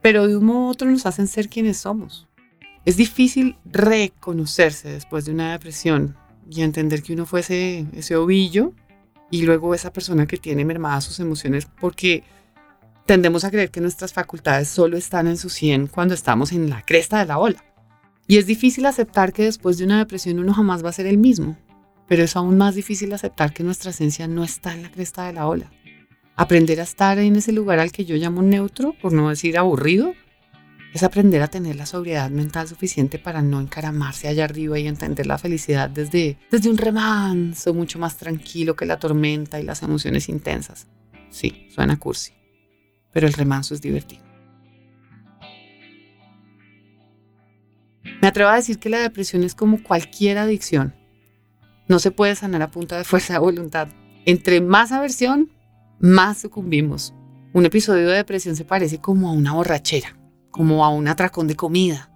pero 0.01 0.27
de 0.27 0.37
un 0.37 0.45
modo 0.45 0.67
u 0.67 0.69
otro 0.69 0.89
nos 0.89 1.05
hacen 1.05 1.27
ser 1.27 1.49
quienes 1.49 1.77
somos. 1.77 2.27
Es 2.85 2.97
difícil 2.97 3.57
reconocerse 3.65 4.89
después 4.89 5.25
de 5.25 5.31
una 5.31 5.53
depresión 5.53 6.15
y 6.49 6.61
entender 6.61 7.01
que 7.01 7.13
uno 7.13 7.25
fuese 7.25 7.87
ese 7.93 8.15
ovillo 8.15 8.73
y 9.31 9.41
luego 9.41 9.73
esa 9.73 9.91
persona 9.91 10.27
que 10.27 10.37
tiene 10.37 10.63
mermadas 10.63 11.05
sus 11.05 11.19
emociones 11.19 11.67
porque 11.81 12.23
tendemos 13.05 13.43
a 13.43 13.51
creer 13.51 13.69
que 13.71 13.81
nuestras 13.81 14.13
facultades 14.13 14.67
solo 14.67 14.97
están 14.97 15.27
en 15.27 15.37
su 15.37 15.49
100 15.49 15.87
cuando 15.87 16.13
estamos 16.13 16.51
en 16.51 16.69
la 16.69 16.81
cresta 16.81 17.19
de 17.19 17.25
la 17.25 17.37
ola. 17.37 17.63
Y 18.27 18.37
es 18.37 18.47
difícil 18.47 18.85
aceptar 18.85 19.33
que 19.33 19.43
después 19.43 19.77
de 19.77 19.85
una 19.85 19.99
depresión 19.99 20.39
uno 20.39 20.53
jamás 20.53 20.83
va 20.83 20.89
a 20.89 20.93
ser 20.93 21.05
el 21.05 21.19
mismo, 21.19 21.57
pero 22.07 22.23
es 22.23 22.35
aún 22.35 22.57
más 22.57 22.73
difícil 22.73 23.13
aceptar 23.13 23.53
que 23.53 23.63
nuestra 23.63 23.91
esencia 23.91 24.27
no 24.27 24.43
está 24.43 24.73
en 24.73 24.83
la 24.83 24.91
cresta 24.91 25.27
de 25.27 25.33
la 25.33 25.47
ola. 25.47 25.71
Aprender 26.35 26.79
a 26.79 26.83
estar 26.83 27.19
en 27.19 27.35
ese 27.35 27.51
lugar 27.51 27.79
al 27.79 27.91
que 27.91 28.05
yo 28.05 28.15
llamo 28.15 28.41
neutro, 28.41 28.95
por 28.99 29.13
no 29.13 29.29
decir 29.29 29.57
aburrido, 29.57 30.13
es 30.93 31.03
aprender 31.03 31.41
a 31.41 31.47
tener 31.47 31.75
la 31.75 31.85
sobriedad 31.85 32.29
mental 32.29 32.67
suficiente 32.67 33.19
para 33.19 33.41
no 33.41 33.59
encaramarse 33.59 34.27
allá 34.27 34.45
arriba 34.45 34.79
y 34.79 34.87
entender 34.87 35.27
la 35.27 35.37
felicidad 35.37 35.89
desde, 35.89 36.37
desde 36.49 36.69
un 36.69 36.77
remanso 36.77 37.73
mucho 37.73 37.99
más 37.99 38.17
tranquilo 38.17 38.75
que 38.75 38.85
la 38.85 38.97
tormenta 38.97 39.59
y 39.59 39.63
las 39.63 39.83
emociones 39.83 40.29
intensas. 40.29 40.87
Sí, 41.29 41.67
suena 41.69 41.97
cursi 41.97 42.33
pero 43.15 43.27
el 43.27 43.33
remanso 43.33 43.73
es 43.73 43.81
divertido. 43.81 44.25
Me 48.21 48.27
atrevo 48.27 48.49
a 48.49 48.57
decir 48.57 48.77
que 48.77 48.89
la 48.89 48.99
depresión 48.99 49.43
es 49.43 49.55
como 49.55 49.81
cualquier 49.81 50.37
adicción. 50.37 50.93
No 51.87 51.99
se 51.99 52.11
puede 52.11 52.35
sanar 52.35 52.61
a 52.61 52.71
punta 52.71 52.97
de 52.97 53.05
fuerza 53.05 53.31
de 53.31 53.39
voluntad. 53.39 53.87
Entre 54.25 54.59
más 54.59 54.91
aversión, 54.91 55.49
más 55.97 56.39
sucumbimos. 56.39 57.13
Un 57.53 57.65
episodio 57.65 58.09
de 58.09 58.17
depresión 58.17 58.57
se 58.57 58.65
parece 58.65 58.99
como 58.99 59.29
a 59.29 59.31
una 59.31 59.53
borrachera, 59.53 60.17
como 60.51 60.83
a 60.83 60.89
un 60.89 61.07
atracón 61.07 61.47
de 61.47 61.55
comida, 61.55 62.11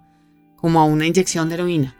como 0.56 0.80
a 0.80 0.84
una 0.84 1.06
inyección 1.06 1.48
de 1.48 1.54
heroína. 1.54 1.96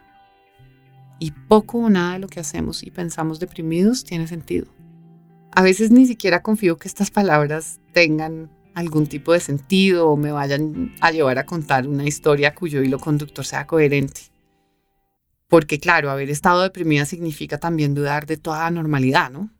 Y 1.18 1.30
poco 1.30 1.78
o 1.78 1.88
nada 1.88 2.12
de 2.12 2.18
lo 2.18 2.28
que 2.28 2.40
hacemos 2.40 2.82
y 2.82 2.90
pensamos 2.90 3.40
deprimidos 3.40 4.04
tiene 4.04 4.26
sentido. 4.26 4.66
A 5.52 5.62
veces 5.62 5.90
ni 5.90 6.04
siquiera 6.04 6.42
confío 6.42 6.76
que 6.76 6.86
estas 6.86 7.10
palabras 7.10 7.80
tengan 7.94 8.50
algún 8.74 9.06
tipo 9.06 9.32
de 9.32 9.40
sentido 9.40 10.08
o 10.08 10.16
me 10.16 10.32
vayan 10.32 10.94
a 11.00 11.10
llevar 11.10 11.38
a 11.38 11.46
contar 11.46 11.86
una 11.86 12.04
historia 12.04 12.54
cuyo 12.54 12.82
hilo 12.82 12.98
conductor 12.98 13.44
sea 13.44 13.66
coherente. 13.66 14.22
Porque 15.48 15.80
claro, 15.80 16.10
haber 16.10 16.30
estado 16.30 16.62
deprimida 16.62 17.04
significa 17.04 17.58
también 17.58 17.94
dudar 17.94 18.26
de 18.26 18.36
toda 18.36 18.70
normalidad, 18.70 19.30
¿no? 19.30 19.50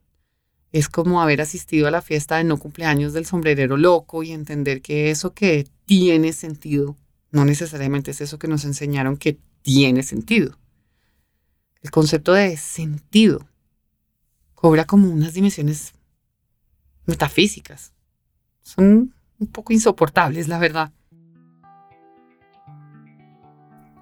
Es 0.71 0.87
como 0.87 1.21
haber 1.21 1.41
asistido 1.41 1.87
a 1.87 1.91
la 1.91 2.01
fiesta 2.01 2.37
de 2.37 2.45
no 2.45 2.57
cumpleaños 2.57 3.11
del 3.11 3.25
sombrerero 3.25 3.75
loco 3.75 4.23
y 4.23 4.31
entender 4.31 4.81
que 4.81 5.11
eso 5.11 5.33
que 5.33 5.67
tiene 5.85 6.31
sentido 6.31 6.95
no 7.31 7.43
necesariamente 7.45 8.11
es 8.11 8.21
eso 8.21 8.39
que 8.39 8.47
nos 8.47 8.63
enseñaron 8.63 9.17
que 9.17 9.37
tiene 9.61 10.03
sentido. 10.03 10.57
El 11.81 11.91
concepto 11.91 12.33
de 12.33 12.55
sentido 12.57 13.47
cobra 14.55 14.85
como 14.85 15.09
unas 15.09 15.33
dimensiones 15.33 15.93
metafísicas 17.05 17.93
son 18.61 19.13
un 19.39 19.47
poco 19.47 19.73
insoportables, 19.73 20.47
la 20.47 20.59
verdad. 20.59 20.91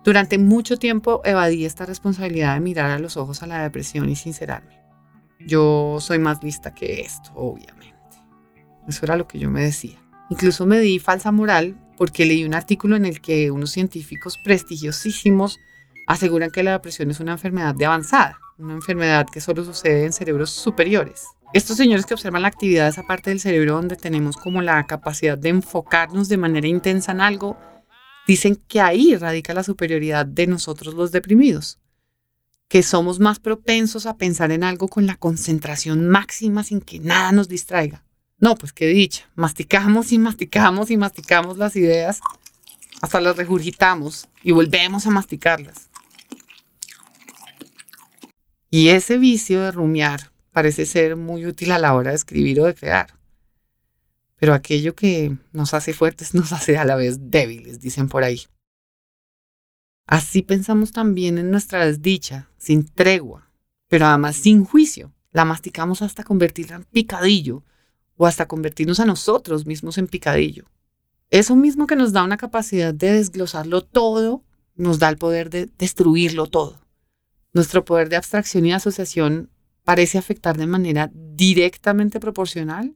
Durante 0.04 0.38
mucho 0.38 0.78
tiempo 0.78 1.22
evadí 1.26 1.66
esta 1.66 1.86
responsabilidad 1.86 2.56
de 2.56 2.62
mirar 2.62 2.90
a 2.92 3.00
los 3.00 3.18
ojos 3.18 3.44
a 3.44 3.48
la 3.48 3.62
depresión 3.62 4.10
y 4.10 4.16
sincerarme. 4.16 4.80
Yo 5.46 5.98
soy 6.00 6.20
más 6.20 6.44
lista 6.44 6.74
que 6.74 7.02
esto, 7.02 7.32
obviamente. 7.36 7.96
Eso 8.88 9.06
era 9.06 9.16
lo 9.16 9.28
que 9.28 9.40
yo 9.40 9.50
me 9.50 9.62
decía. 9.62 10.00
Incluso 10.30 10.66
me 10.66 10.80
di 10.80 11.00
falsa 11.00 11.32
moral 11.32 11.78
porque 11.98 12.26
leí 12.26 12.46
un 12.46 12.54
artículo 12.54 12.96
en 12.96 13.06
el 13.06 13.22
que 13.22 13.52
unos 13.52 13.72
científicos 13.72 14.38
prestigiosísimos 14.44 15.60
aseguran 16.08 16.50
que 16.50 16.64
la 16.64 16.72
depresión 16.72 17.12
es 17.12 17.20
una 17.20 17.34
enfermedad 17.34 17.76
de 17.76 17.86
avanzada, 17.86 18.40
una 18.58 18.74
enfermedad 18.74 19.28
que 19.32 19.42
solo 19.42 19.64
sucede 19.64 20.06
en 20.06 20.14
cerebros 20.14 20.50
superiores. 20.50 21.28
Estos 21.52 21.78
señores 21.78 22.06
que 22.06 22.14
observan 22.14 22.44
la 22.44 22.48
actividad 22.48 22.84
de 22.84 22.92
esa 22.92 23.08
parte 23.08 23.32
del 23.32 23.40
cerebro 23.40 23.74
donde 23.74 23.96
tenemos 23.96 24.38
como 24.38 24.62
la 24.62 24.86
capacidad 24.86 25.36
de 25.36 25.50
enfocarnos 25.50 26.30
de 26.30 26.38
manera 26.38 26.68
intensa 26.68 27.12
en 27.12 27.22
algo, 27.22 27.58
dicen 28.28 28.56
que 28.68 28.82
ahí 28.82 29.16
radica 29.16 29.56
la 29.56 29.64
superioridad 29.64 30.28
de 30.28 30.46
nosotros 30.46 30.94
los 30.94 31.12
deprimidos, 31.12 31.80
que 32.68 32.84
somos 32.84 33.20
más 33.20 33.40
propensos 33.40 34.06
a 34.06 34.16
pensar 34.16 34.52
en 34.52 34.64
algo 34.64 34.88
con 34.88 35.08
la 35.08 35.16
concentración 35.16 36.08
máxima 36.08 36.64
sin 36.64 36.82
que 36.82 37.00
nada 37.00 37.32
nos 37.32 37.50
distraiga. 37.50 38.04
No, 38.38 38.56
pues 38.56 38.72
qué 38.72 38.86
dicha, 38.86 39.28
masticamos 39.34 40.12
y 40.12 40.20
masticamos 40.20 40.92
y 40.92 40.98
masticamos 40.98 41.58
las 41.58 41.76
ideas 41.76 42.20
hasta 43.02 43.20
las 43.22 43.36
regurgitamos 43.36 44.30
y 44.44 44.52
volvemos 44.52 45.08
a 45.08 45.10
masticarlas. 45.10 45.90
Y 48.70 48.90
ese 48.90 49.18
vicio 49.18 49.64
de 49.64 49.72
rumiar 49.72 50.32
parece 50.52 50.86
ser 50.86 51.16
muy 51.16 51.46
útil 51.46 51.72
a 51.72 51.80
la 51.80 51.94
hora 51.94 52.12
de 52.12 52.16
escribir 52.16 52.60
o 52.62 52.66
de 52.66 52.76
crear. 52.76 53.20
Pero 54.36 54.54
aquello 54.54 54.96
que 54.96 55.38
nos 55.52 55.74
hace 55.74 55.94
fuertes 55.94 56.34
nos 56.34 56.54
hace 56.54 56.78
a 56.78 56.86
la 56.86 56.96
vez 56.96 57.18
débiles, 57.30 57.80
dicen 57.80 58.08
por 58.10 58.24
ahí. 58.24 58.42
Así 60.06 60.42
pensamos 60.42 60.92
también 60.92 61.38
en 61.38 61.52
nuestra 61.52 61.86
desdicha, 61.86 62.50
sin 62.58 62.86
tregua, 62.86 63.52
pero 63.88 64.08
además 64.08 64.38
sin 64.38 64.66
juicio. 64.66 65.14
La 65.32 65.46
masticamos 65.46 66.02
hasta 66.02 66.24
convertirla 66.24 66.78
en 66.78 66.84
picadillo 66.86 67.64
o 68.16 68.26
hasta 68.26 68.48
convertirnos 68.48 69.00
a 69.00 69.06
nosotros 69.06 69.68
mismos 69.68 70.00
en 70.00 70.08
picadillo. 70.08 70.66
Eso 71.30 71.56
mismo 71.56 71.86
que 71.86 71.96
nos 71.96 72.12
da 72.12 72.24
una 72.24 72.38
capacidad 72.38 72.92
de 72.92 73.14
desglosarlo 73.14 73.82
todo, 73.82 74.44
nos 74.76 74.98
da 74.98 75.10
el 75.10 75.18
poder 75.18 75.52
de 75.52 75.70
destruirlo 75.78 76.48
todo. 76.48 76.80
Nuestro 77.54 77.86
poder 77.86 78.10
de 78.10 78.16
abstracción 78.16 78.66
y 78.66 78.74
asociación 78.74 79.52
parece 79.90 80.20
afectar 80.20 80.56
de 80.56 80.68
manera 80.68 81.10
directamente 81.12 82.20
proporcional 82.20 82.96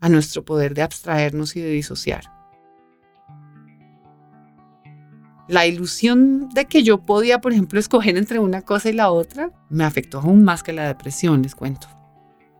a 0.00 0.08
nuestro 0.08 0.42
poder 0.42 0.72
de 0.72 0.80
abstraernos 0.80 1.54
y 1.54 1.60
de 1.60 1.68
disociar. 1.68 2.24
la 5.48 5.66
ilusión 5.66 6.48
de 6.54 6.64
que 6.64 6.82
yo 6.82 7.02
podía, 7.02 7.42
por 7.42 7.52
ejemplo, 7.52 7.78
escoger 7.78 8.16
entre 8.16 8.38
una 8.38 8.62
cosa 8.62 8.88
y 8.88 8.94
la 8.94 9.10
otra, 9.10 9.50
me 9.68 9.84
afectó 9.84 10.20
aún 10.20 10.42
más 10.42 10.62
que 10.62 10.72
la 10.72 10.88
depresión, 10.88 11.42
les 11.42 11.54
cuento. 11.54 11.88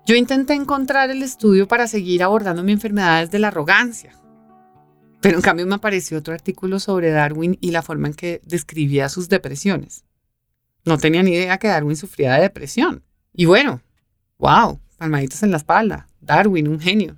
Yo 0.05 0.15
intenté 0.15 0.53
encontrar 0.53 1.09
el 1.09 1.23
estudio 1.23 1.67
para 1.67 1.87
seguir 1.87 2.23
abordando 2.23 2.63
mi 2.63 2.73
enfermedad 2.73 3.23
desde 3.23 3.39
la 3.39 3.49
arrogancia, 3.49 4.13
pero 5.23 5.37
en 5.37 5.43
cambio 5.43 5.67
me 5.67 5.77
apareció 5.77 6.19
otro 6.19 6.35
artículo 6.35 6.81
sobre 6.81 7.13
Darwin 7.13 7.57
y 7.63 7.71
la 7.71 7.81
forma 7.81 8.09
en 8.09 8.15
que 8.15 8.43
describía 8.45 9.09
sus 9.09 9.31
depresiones. 9.31 10.05
No 10.85 10.99
tenía 10.99 11.23
ni 11.23 11.31
idea 11.31 11.57
que 11.57 11.69
Darwin 11.69 11.97
sufría 11.97 12.35
de 12.35 12.43
depresión. 12.43 13.05
Y 13.33 13.47
bueno, 13.47 13.81
wow, 14.39 14.81
palmaditos 14.99 15.43
en 15.43 15.51
la 15.51 15.57
espalda. 15.57 16.07
Darwin, 16.21 16.69
un 16.69 16.81
genio. 16.81 17.17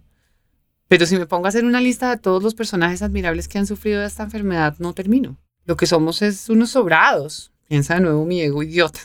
Pero 0.88 1.06
si 1.06 1.16
me 1.16 1.26
pongo 1.26 1.46
a 1.46 1.48
hacer 1.48 1.64
una 1.64 1.80
lista 1.80 2.10
de 2.10 2.18
todos 2.18 2.42
los 2.42 2.54
personajes 2.54 3.02
admirables 3.02 3.48
que 3.48 3.58
han 3.58 3.66
sufrido 3.66 4.00
de 4.00 4.06
esta 4.06 4.24
enfermedad, 4.24 4.76
no 4.78 4.92
termino. 4.92 5.38
Lo 5.64 5.76
que 5.76 5.86
somos 5.86 6.20
es 6.22 6.48
unos 6.48 6.70
sobrados. 6.70 7.52
Piensa 7.68 7.94
de 7.94 8.00
nuevo 8.00 8.26
mi 8.26 8.42
ego 8.42 8.62
idiota. 8.62 9.00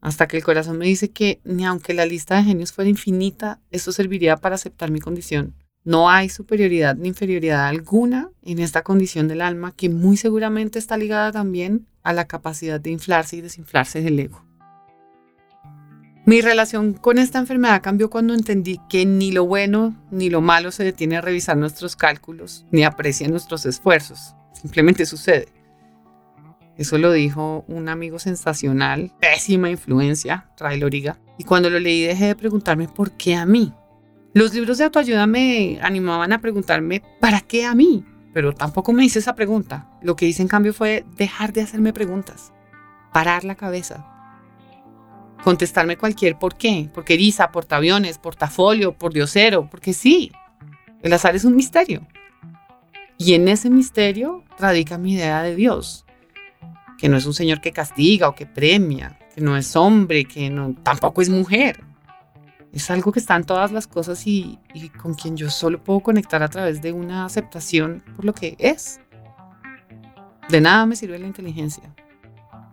Hasta 0.00 0.28
que 0.28 0.36
el 0.36 0.44
corazón 0.44 0.78
me 0.78 0.86
dice 0.86 1.10
que 1.10 1.40
ni 1.44 1.66
aunque 1.66 1.92
la 1.92 2.06
lista 2.06 2.36
de 2.36 2.44
genios 2.44 2.72
fuera 2.72 2.88
infinita, 2.88 3.60
esto 3.70 3.92
serviría 3.92 4.36
para 4.36 4.54
aceptar 4.54 4.90
mi 4.90 5.00
condición. 5.00 5.54
No 5.84 6.08
hay 6.08 6.28
superioridad 6.28 6.96
ni 6.96 7.08
inferioridad 7.08 7.66
alguna 7.66 8.30
en 8.42 8.58
esta 8.58 8.82
condición 8.82 9.28
del 9.28 9.40
alma 9.40 9.72
que 9.72 9.88
muy 9.88 10.16
seguramente 10.16 10.78
está 10.78 10.96
ligada 10.96 11.32
también 11.32 11.86
a 12.02 12.12
la 12.12 12.26
capacidad 12.26 12.80
de 12.80 12.90
inflarse 12.90 13.36
y 13.36 13.40
desinflarse 13.40 14.00
del 14.00 14.18
ego. 14.18 14.47
Mi 16.28 16.42
relación 16.42 16.92
con 16.92 17.16
esta 17.16 17.38
enfermedad 17.38 17.80
cambió 17.80 18.10
cuando 18.10 18.34
entendí 18.34 18.78
que 18.90 19.06
ni 19.06 19.32
lo 19.32 19.46
bueno 19.46 19.96
ni 20.10 20.28
lo 20.28 20.42
malo 20.42 20.70
se 20.72 20.84
detiene 20.84 21.16
a 21.16 21.22
revisar 21.22 21.56
nuestros 21.56 21.96
cálculos 21.96 22.66
ni 22.70 22.84
aprecia 22.84 23.26
nuestros 23.28 23.64
esfuerzos. 23.64 24.34
Simplemente 24.52 25.06
sucede. 25.06 25.48
Eso 26.76 26.98
lo 26.98 27.12
dijo 27.12 27.64
un 27.66 27.88
amigo 27.88 28.18
sensacional, 28.18 29.10
pésima 29.18 29.70
influencia, 29.70 30.50
Ray 30.58 30.78
Loriga. 30.78 31.18
Y 31.38 31.44
cuando 31.44 31.70
lo 31.70 31.80
leí 31.80 32.02
dejé 32.02 32.26
de 32.26 32.36
preguntarme 32.36 32.88
por 32.88 33.12
qué 33.12 33.34
a 33.34 33.46
mí. 33.46 33.72
Los 34.34 34.52
libros 34.52 34.76
de 34.76 34.84
autoayuda 34.84 35.26
me 35.26 35.78
animaban 35.80 36.34
a 36.34 36.42
preguntarme 36.42 37.02
¿para 37.22 37.40
qué 37.40 37.64
a 37.64 37.74
mí? 37.74 38.04
Pero 38.34 38.52
tampoco 38.52 38.92
me 38.92 39.02
hice 39.02 39.20
esa 39.20 39.34
pregunta. 39.34 39.88
Lo 40.02 40.14
que 40.14 40.26
hice 40.26 40.42
en 40.42 40.48
cambio 40.48 40.74
fue 40.74 41.06
dejar 41.16 41.54
de 41.54 41.62
hacerme 41.62 41.94
preguntas, 41.94 42.52
parar 43.14 43.44
la 43.44 43.54
cabeza, 43.54 44.17
contestarme 45.42 45.96
cualquier 45.96 46.38
por 46.38 46.56
qué, 46.56 46.88
porque 46.92 47.14
eriza, 47.14 47.50
portaaviones, 47.50 48.18
portafolio, 48.18 48.92
por 48.92 49.12
diosero, 49.12 49.68
porque 49.70 49.92
sí, 49.92 50.32
el 51.02 51.12
azar 51.12 51.36
es 51.36 51.44
un 51.44 51.56
misterio. 51.56 52.06
Y 53.16 53.34
en 53.34 53.48
ese 53.48 53.70
misterio 53.70 54.44
radica 54.58 54.98
mi 54.98 55.14
idea 55.14 55.42
de 55.42 55.54
Dios, 55.54 56.04
que 56.98 57.08
no 57.08 57.16
es 57.16 57.26
un 57.26 57.34
señor 57.34 57.60
que 57.60 57.72
castiga 57.72 58.28
o 58.28 58.34
que 58.34 58.46
premia, 58.46 59.18
que 59.34 59.40
no 59.40 59.56
es 59.56 59.74
hombre, 59.76 60.24
que 60.24 60.50
no, 60.50 60.74
tampoco 60.82 61.22
es 61.22 61.28
mujer. 61.28 61.84
Es 62.72 62.90
algo 62.90 63.12
que 63.12 63.18
está 63.18 63.34
en 63.34 63.44
todas 63.44 63.72
las 63.72 63.86
cosas 63.86 64.26
y, 64.26 64.58
y 64.74 64.90
con 64.90 65.14
quien 65.14 65.36
yo 65.36 65.48
solo 65.50 65.82
puedo 65.82 66.00
conectar 66.00 66.42
a 66.42 66.48
través 66.48 66.82
de 66.82 66.92
una 66.92 67.24
aceptación 67.24 68.04
por 68.14 68.24
lo 68.24 68.34
que 68.34 68.56
es. 68.58 69.00
De 70.48 70.60
nada 70.60 70.86
me 70.86 70.96
sirve 70.96 71.18
la 71.18 71.26
inteligencia. 71.26 71.94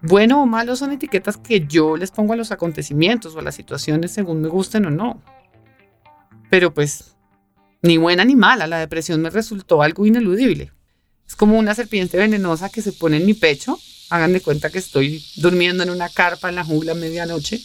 Bueno 0.07 0.43
o 0.43 0.45
malo 0.45 0.75
son 0.75 0.91
etiquetas 0.91 1.37
que 1.37 1.65
yo 1.67 1.97
les 1.97 2.11
pongo 2.11 2.33
a 2.33 2.35
los 2.35 2.51
acontecimientos 2.51 3.35
o 3.35 3.39
a 3.39 3.41
las 3.41 3.55
situaciones 3.55 4.11
según 4.11 4.41
me 4.41 4.49
gusten 4.49 4.85
o 4.85 4.91
no. 4.91 5.21
Pero 6.51 6.73
pues 6.73 7.15
ni 7.81 7.97
buena 7.97 8.23
ni 8.23 8.35
mala, 8.35 8.67
la 8.67 8.79
depresión 8.79 9.21
me 9.21 9.31
resultó 9.31 9.81
algo 9.81 10.05
ineludible. 10.05 10.71
Es 11.27 11.35
como 11.35 11.57
una 11.57 11.73
serpiente 11.73 12.17
venenosa 12.17 12.69
que 12.69 12.83
se 12.83 12.91
pone 12.91 13.17
en 13.17 13.25
mi 13.25 13.33
pecho. 13.33 13.79
Hagan 14.11 14.33
de 14.33 14.41
cuenta 14.41 14.69
que 14.69 14.77
estoy 14.77 15.25
durmiendo 15.37 15.81
en 15.81 15.89
una 15.89 16.09
carpa 16.09 16.49
en 16.49 16.55
la 16.55 16.63
jungla 16.63 16.91
a 16.91 16.95
medianoche 16.95 17.59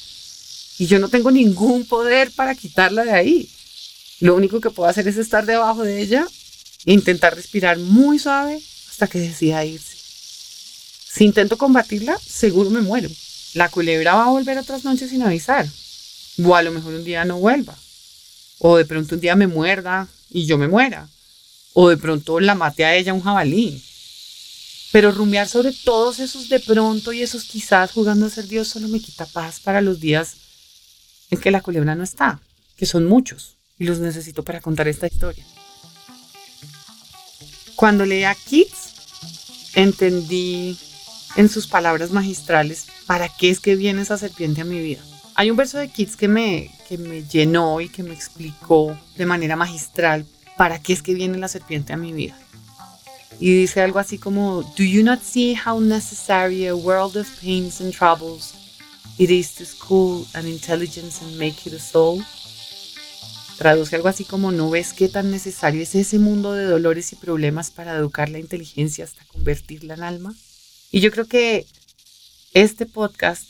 y 0.78 0.86
yo 0.86 0.98
no 0.98 1.08
tengo 1.10 1.30
ningún 1.30 1.84
poder 1.84 2.30
para 2.34 2.54
quitarla 2.54 3.04
de 3.04 3.12
ahí. 3.12 3.50
Lo 4.20 4.34
único 4.34 4.60
que 4.60 4.70
puedo 4.70 4.88
hacer 4.88 5.06
es 5.08 5.18
estar 5.18 5.44
debajo 5.44 5.82
de 5.84 6.00
ella 6.00 6.26
e 6.86 6.94
intentar 6.94 7.34
respirar 7.34 7.78
muy 7.78 8.18
suave 8.18 8.62
hasta 8.88 9.06
que 9.06 9.18
decida 9.18 9.62
irse. 9.66 9.89
Si 11.12 11.24
intento 11.24 11.58
combatirla, 11.58 12.16
seguro 12.24 12.70
me 12.70 12.82
muero. 12.82 13.08
La 13.54 13.68
culebra 13.68 14.14
va 14.14 14.26
a 14.26 14.30
volver 14.30 14.58
otras 14.58 14.84
noches 14.84 15.10
sin 15.10 15.22
avisar. 15.22 15.66
O 16.44 16.54
a 16.54 16.62
lo 16.62 16.70
mejor 16.70 16.94
un 16.94 17.02
día 17.02 17.24
no 17.24 17.38
vuelva. 17.38 17.76
O 18.60 18.76
de 18.76 18.84
pronto 18.84 19.16
un 19.16 19.20
día 19.20 19.34
me 19.34 19.48
muerda 19.48 20.06
y 20.30 20.46
yo 20.46 20.56
me 20.56 20.68
muera. 20.68 21.08
O 21.72 21.88
de 21.88 21.96
pronto 21.96 22.38
la 22.38 22.54
mate 22.54 22.84
a 22.84 22.94
ella 22.94 23.12
un 23.12 23.22
jabalí. 23.22 23.82
Pero 24.92 25.10
rumiar 25.10 25.48
sobre 25.48 25.72
todos 25.72 26.20
esos 26.20 26.48
de 26.48 26.60
pronto 26.60 27.12
y 27.12 27.22
esos 27.22 27.42
quizás 27.42 27.90
jugando 27.90 28.26
a 28.26 28.30
ser 28.30 28.46
Dios 28.46 28.68
solo 28.68 28.86
me 28.86 29.00
quita 29.00 29.26
paz 29.26 29.58
para 29.58 29.80
los 29.80 29.98
días 29.98 30.34
en 31.30 31.40
que 31.40 31.50
la 31.50 31.60
culebra 31.60 31.96
no 31.96 32.04
está, 32.04 32.40
que 32.76 32.86
son 32.86 33.06
muchos, 33.06 33.56
y 33.78 33.84
los 33.84 33.98
necesito 33.98 34.42
para 34.42 34.60
contar 34.60 34.88
esta 34.88 35.06
historia. 35.06 35.44
Cuando 37.76 38.04
leí 38.04 38.24
a 38.24 38.34
Keats, 38.34 38.94
entendí 39.74 40.76
en 41.36 41.48
sus 41.48 41.66
palabras 41.66 42.10
magistrales 42.10 42.86
para 43.06 43.28
qué 43.28 43.50
es 43.50 43.60
que 43.60 43.76
viene 43.76 44.02
esa 44.02 44.18
serpiente 44.18 44.60
a 44.60 44.64
mi 44.64 44.80
vida. 44.80 45.00
Hay 45.34 45.50
un 45.50 45.56
verso 45.56 45.78
de 45.78 45.88
Keats 45.88 46.16
que 46.16 46.28
me, 46.28 46.70
que 46.88 46.98
me 46.98 47.22
llenó 47.22 47.80
y 47.80 47.88
que 47.88 48.02
me 48.02 48.12
explicó 48.12 48.98
de 49.16 49.26
manera 49.26 49.56
magistral 49.56 50.26
para 50.56 50.80
qué 50.80 50.92
es 50.92 51.02
que 51.02 51.14
viene 51.14 51.38
la 51.38 51.48
serpiente 51.48 51.92
a 51.92 51.96
mi 51.96 52.12
vida. 52.12 52.36
Y 53.38 53.60
dice 53.60 53.80
algo 53.80 53.98
así 53.98 54.18
como, 54.18 54.62
Do 54.76 54.84
you 54.84 55.02
not 55.02 55.22
see 55.22 55.54
how 55.54 55.80
necessary 55.80 56.66
a 56.66 56.74
world 56.74 57.16
of 57.16 57.26
pains 57.40 57.80
and 57.80 57.94
troubles 57.94 58.54
it 59.16 59.30
is 59.30 59.54
to 59.54 59.64
school 59.64 60.26
an 60.34 60.46
intelligence 60.46 61.24
and 61.24 61.38
make 61.38 61.66
it 61.66 61.72
a 61.72 61.78
soul? 61.78 62.22
Traduce 63.56 63.96
algo 63.96 64.08
así 64.08 64.24
como, 64.24 64.52
¿no 64.52 64.68
ves 64.68 64.92
qué 64.92 65.08
tan 65.08 65.30
necesario 65.30 65.82
es 65.82 65.94
ese 65.94 66.18
mundo 66.18 66.52
de 66.52 66.64
dolores 66.64 67.12
y 67.12 67.16
problemas 67.16 67.70
para 67.70 67.94
educar 67.96 68.28
la 68.28 68.38
inteligencia 68.38 69.04
hasta 69.04 69.24
convertirla 69.26 69.94
en 69.94 70.02
alma? 70.02 70.34
Y 70.90 71.00
yo 71.00 71.12
creo 71.12 71.26
que 71.26 71.66
este 72.52 72.84
podcast 72.84 73.48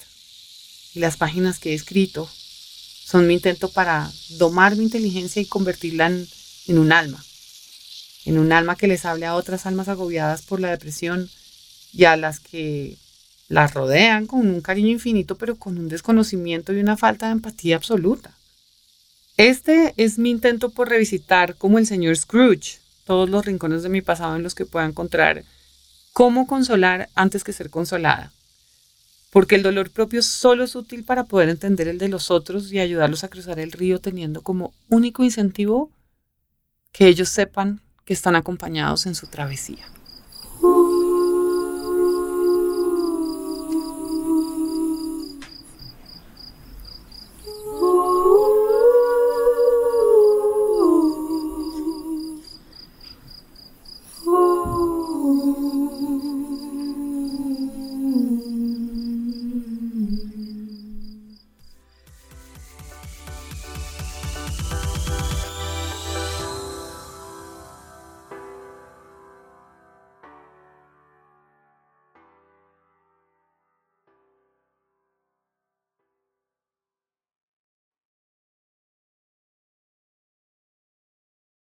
y 0.94 1.00
las 1.00 1.16
páginas 1.16 1.58
que 1.58 1.70
he 1.70 1.74
escrito 1.74 2.28
son 2.30 3.26
mi 3.26 3.34
intento 3.34 3.70
para 3.70 4.10
domar 4.30 4.76
mi 4.76 4.84
inteligencia 4.84 5.40
y 5.40 5.46
convertirla 5.46 6.06
en, 6.06 6.78
un 6.78 6.92
alma, 6.92 7.24
en 8.26 8.38
un 8.38 8.52
alma 8.52 8.76
que 8.76 8.88
les 8.88 9.06
hable 9.06 9.24
a 9.26 9.34
otras 9.34 9.64
almas 9.64 9.88
agobiadas 9.88 10.42
por 10.42 10.60
la 10.60 10.70
depresión 10.70 11.30
y 11.92 12.04
a 12.04 12.16
las 12.16 12.40
que 12.40 12.98
las 13.48 13.74
rodean 13.74 14.26
con 14.26 14.40
un 14.40 14.60
cariño 14.60 14.90
infinito, 14.90 15.36
pero 15.36 15.56
con 15.56 15.78
un 15.78 15.88
desconocimiento 15.88 16.72
y 16.72 16.80
una 16.80 16.96
falta 16.96 17.26
de 17.26 17.32
empatía 17.32 17.76
absoluta. 17.76 18.36
Este 19.38 19.94
es 19.96 20.18
mi 20.18 20.30
intento 20.30 20.68
por 20.70 20.90
revisitar, 20.90 21.56
como 21.56 21.78
el 21.78 21.86
señor 21.86 22.16
Scrooge, 22.16 22.78
todos 23.06 23.30
los 23.30 23.46
rincones 23.46 23.82
de 23.82 23.88
mi 23.88 24.02
pasado 24.02 24.36
en 24.36 24.42
los 24.42 24.54
que 24.54 24.66
pueda 24.66 24.84
encontrar 24.84 25.42
cómo 26.12 26.46
consolar 26.46 27.08
antes 27.14 27.44
que 27.44 27.52
ser 27.52 27.70
consolada 27.70 28.32
porque 29.30 29.54
el 29.54 29.62
dolor 29.62 29.90
propio 29.90 30.22
solo 30.22 30.64
es 30.64 30.74
útil 30.74 31.04
para 31.04 31.24
poder 31.24 31.48
entender 31.48 31.88
el 31.88 31.98
de 31.98 32.08
los 32.08 32.30
otros 32.30 32.72
y 32.72 32.80
ayudarlos 32.80 33.24
a 33.24 33.28
cruzar 33.28 33.60
el 33.60 33.72
río 33.72 34.00
teniendo 34.00 34.42
como 34.42 34.74
único 34.88 35.22
incentivo 35.22 35.90
que 36.92 37.06
ellos 37.06 37.28
sepan 37.28 37.80
que 38.04 38.12
están 38.12 38.34
acompañados 38.34 39.06
en 39.06 39.14
su 39.14 39.28
travesía. 39.28 39.86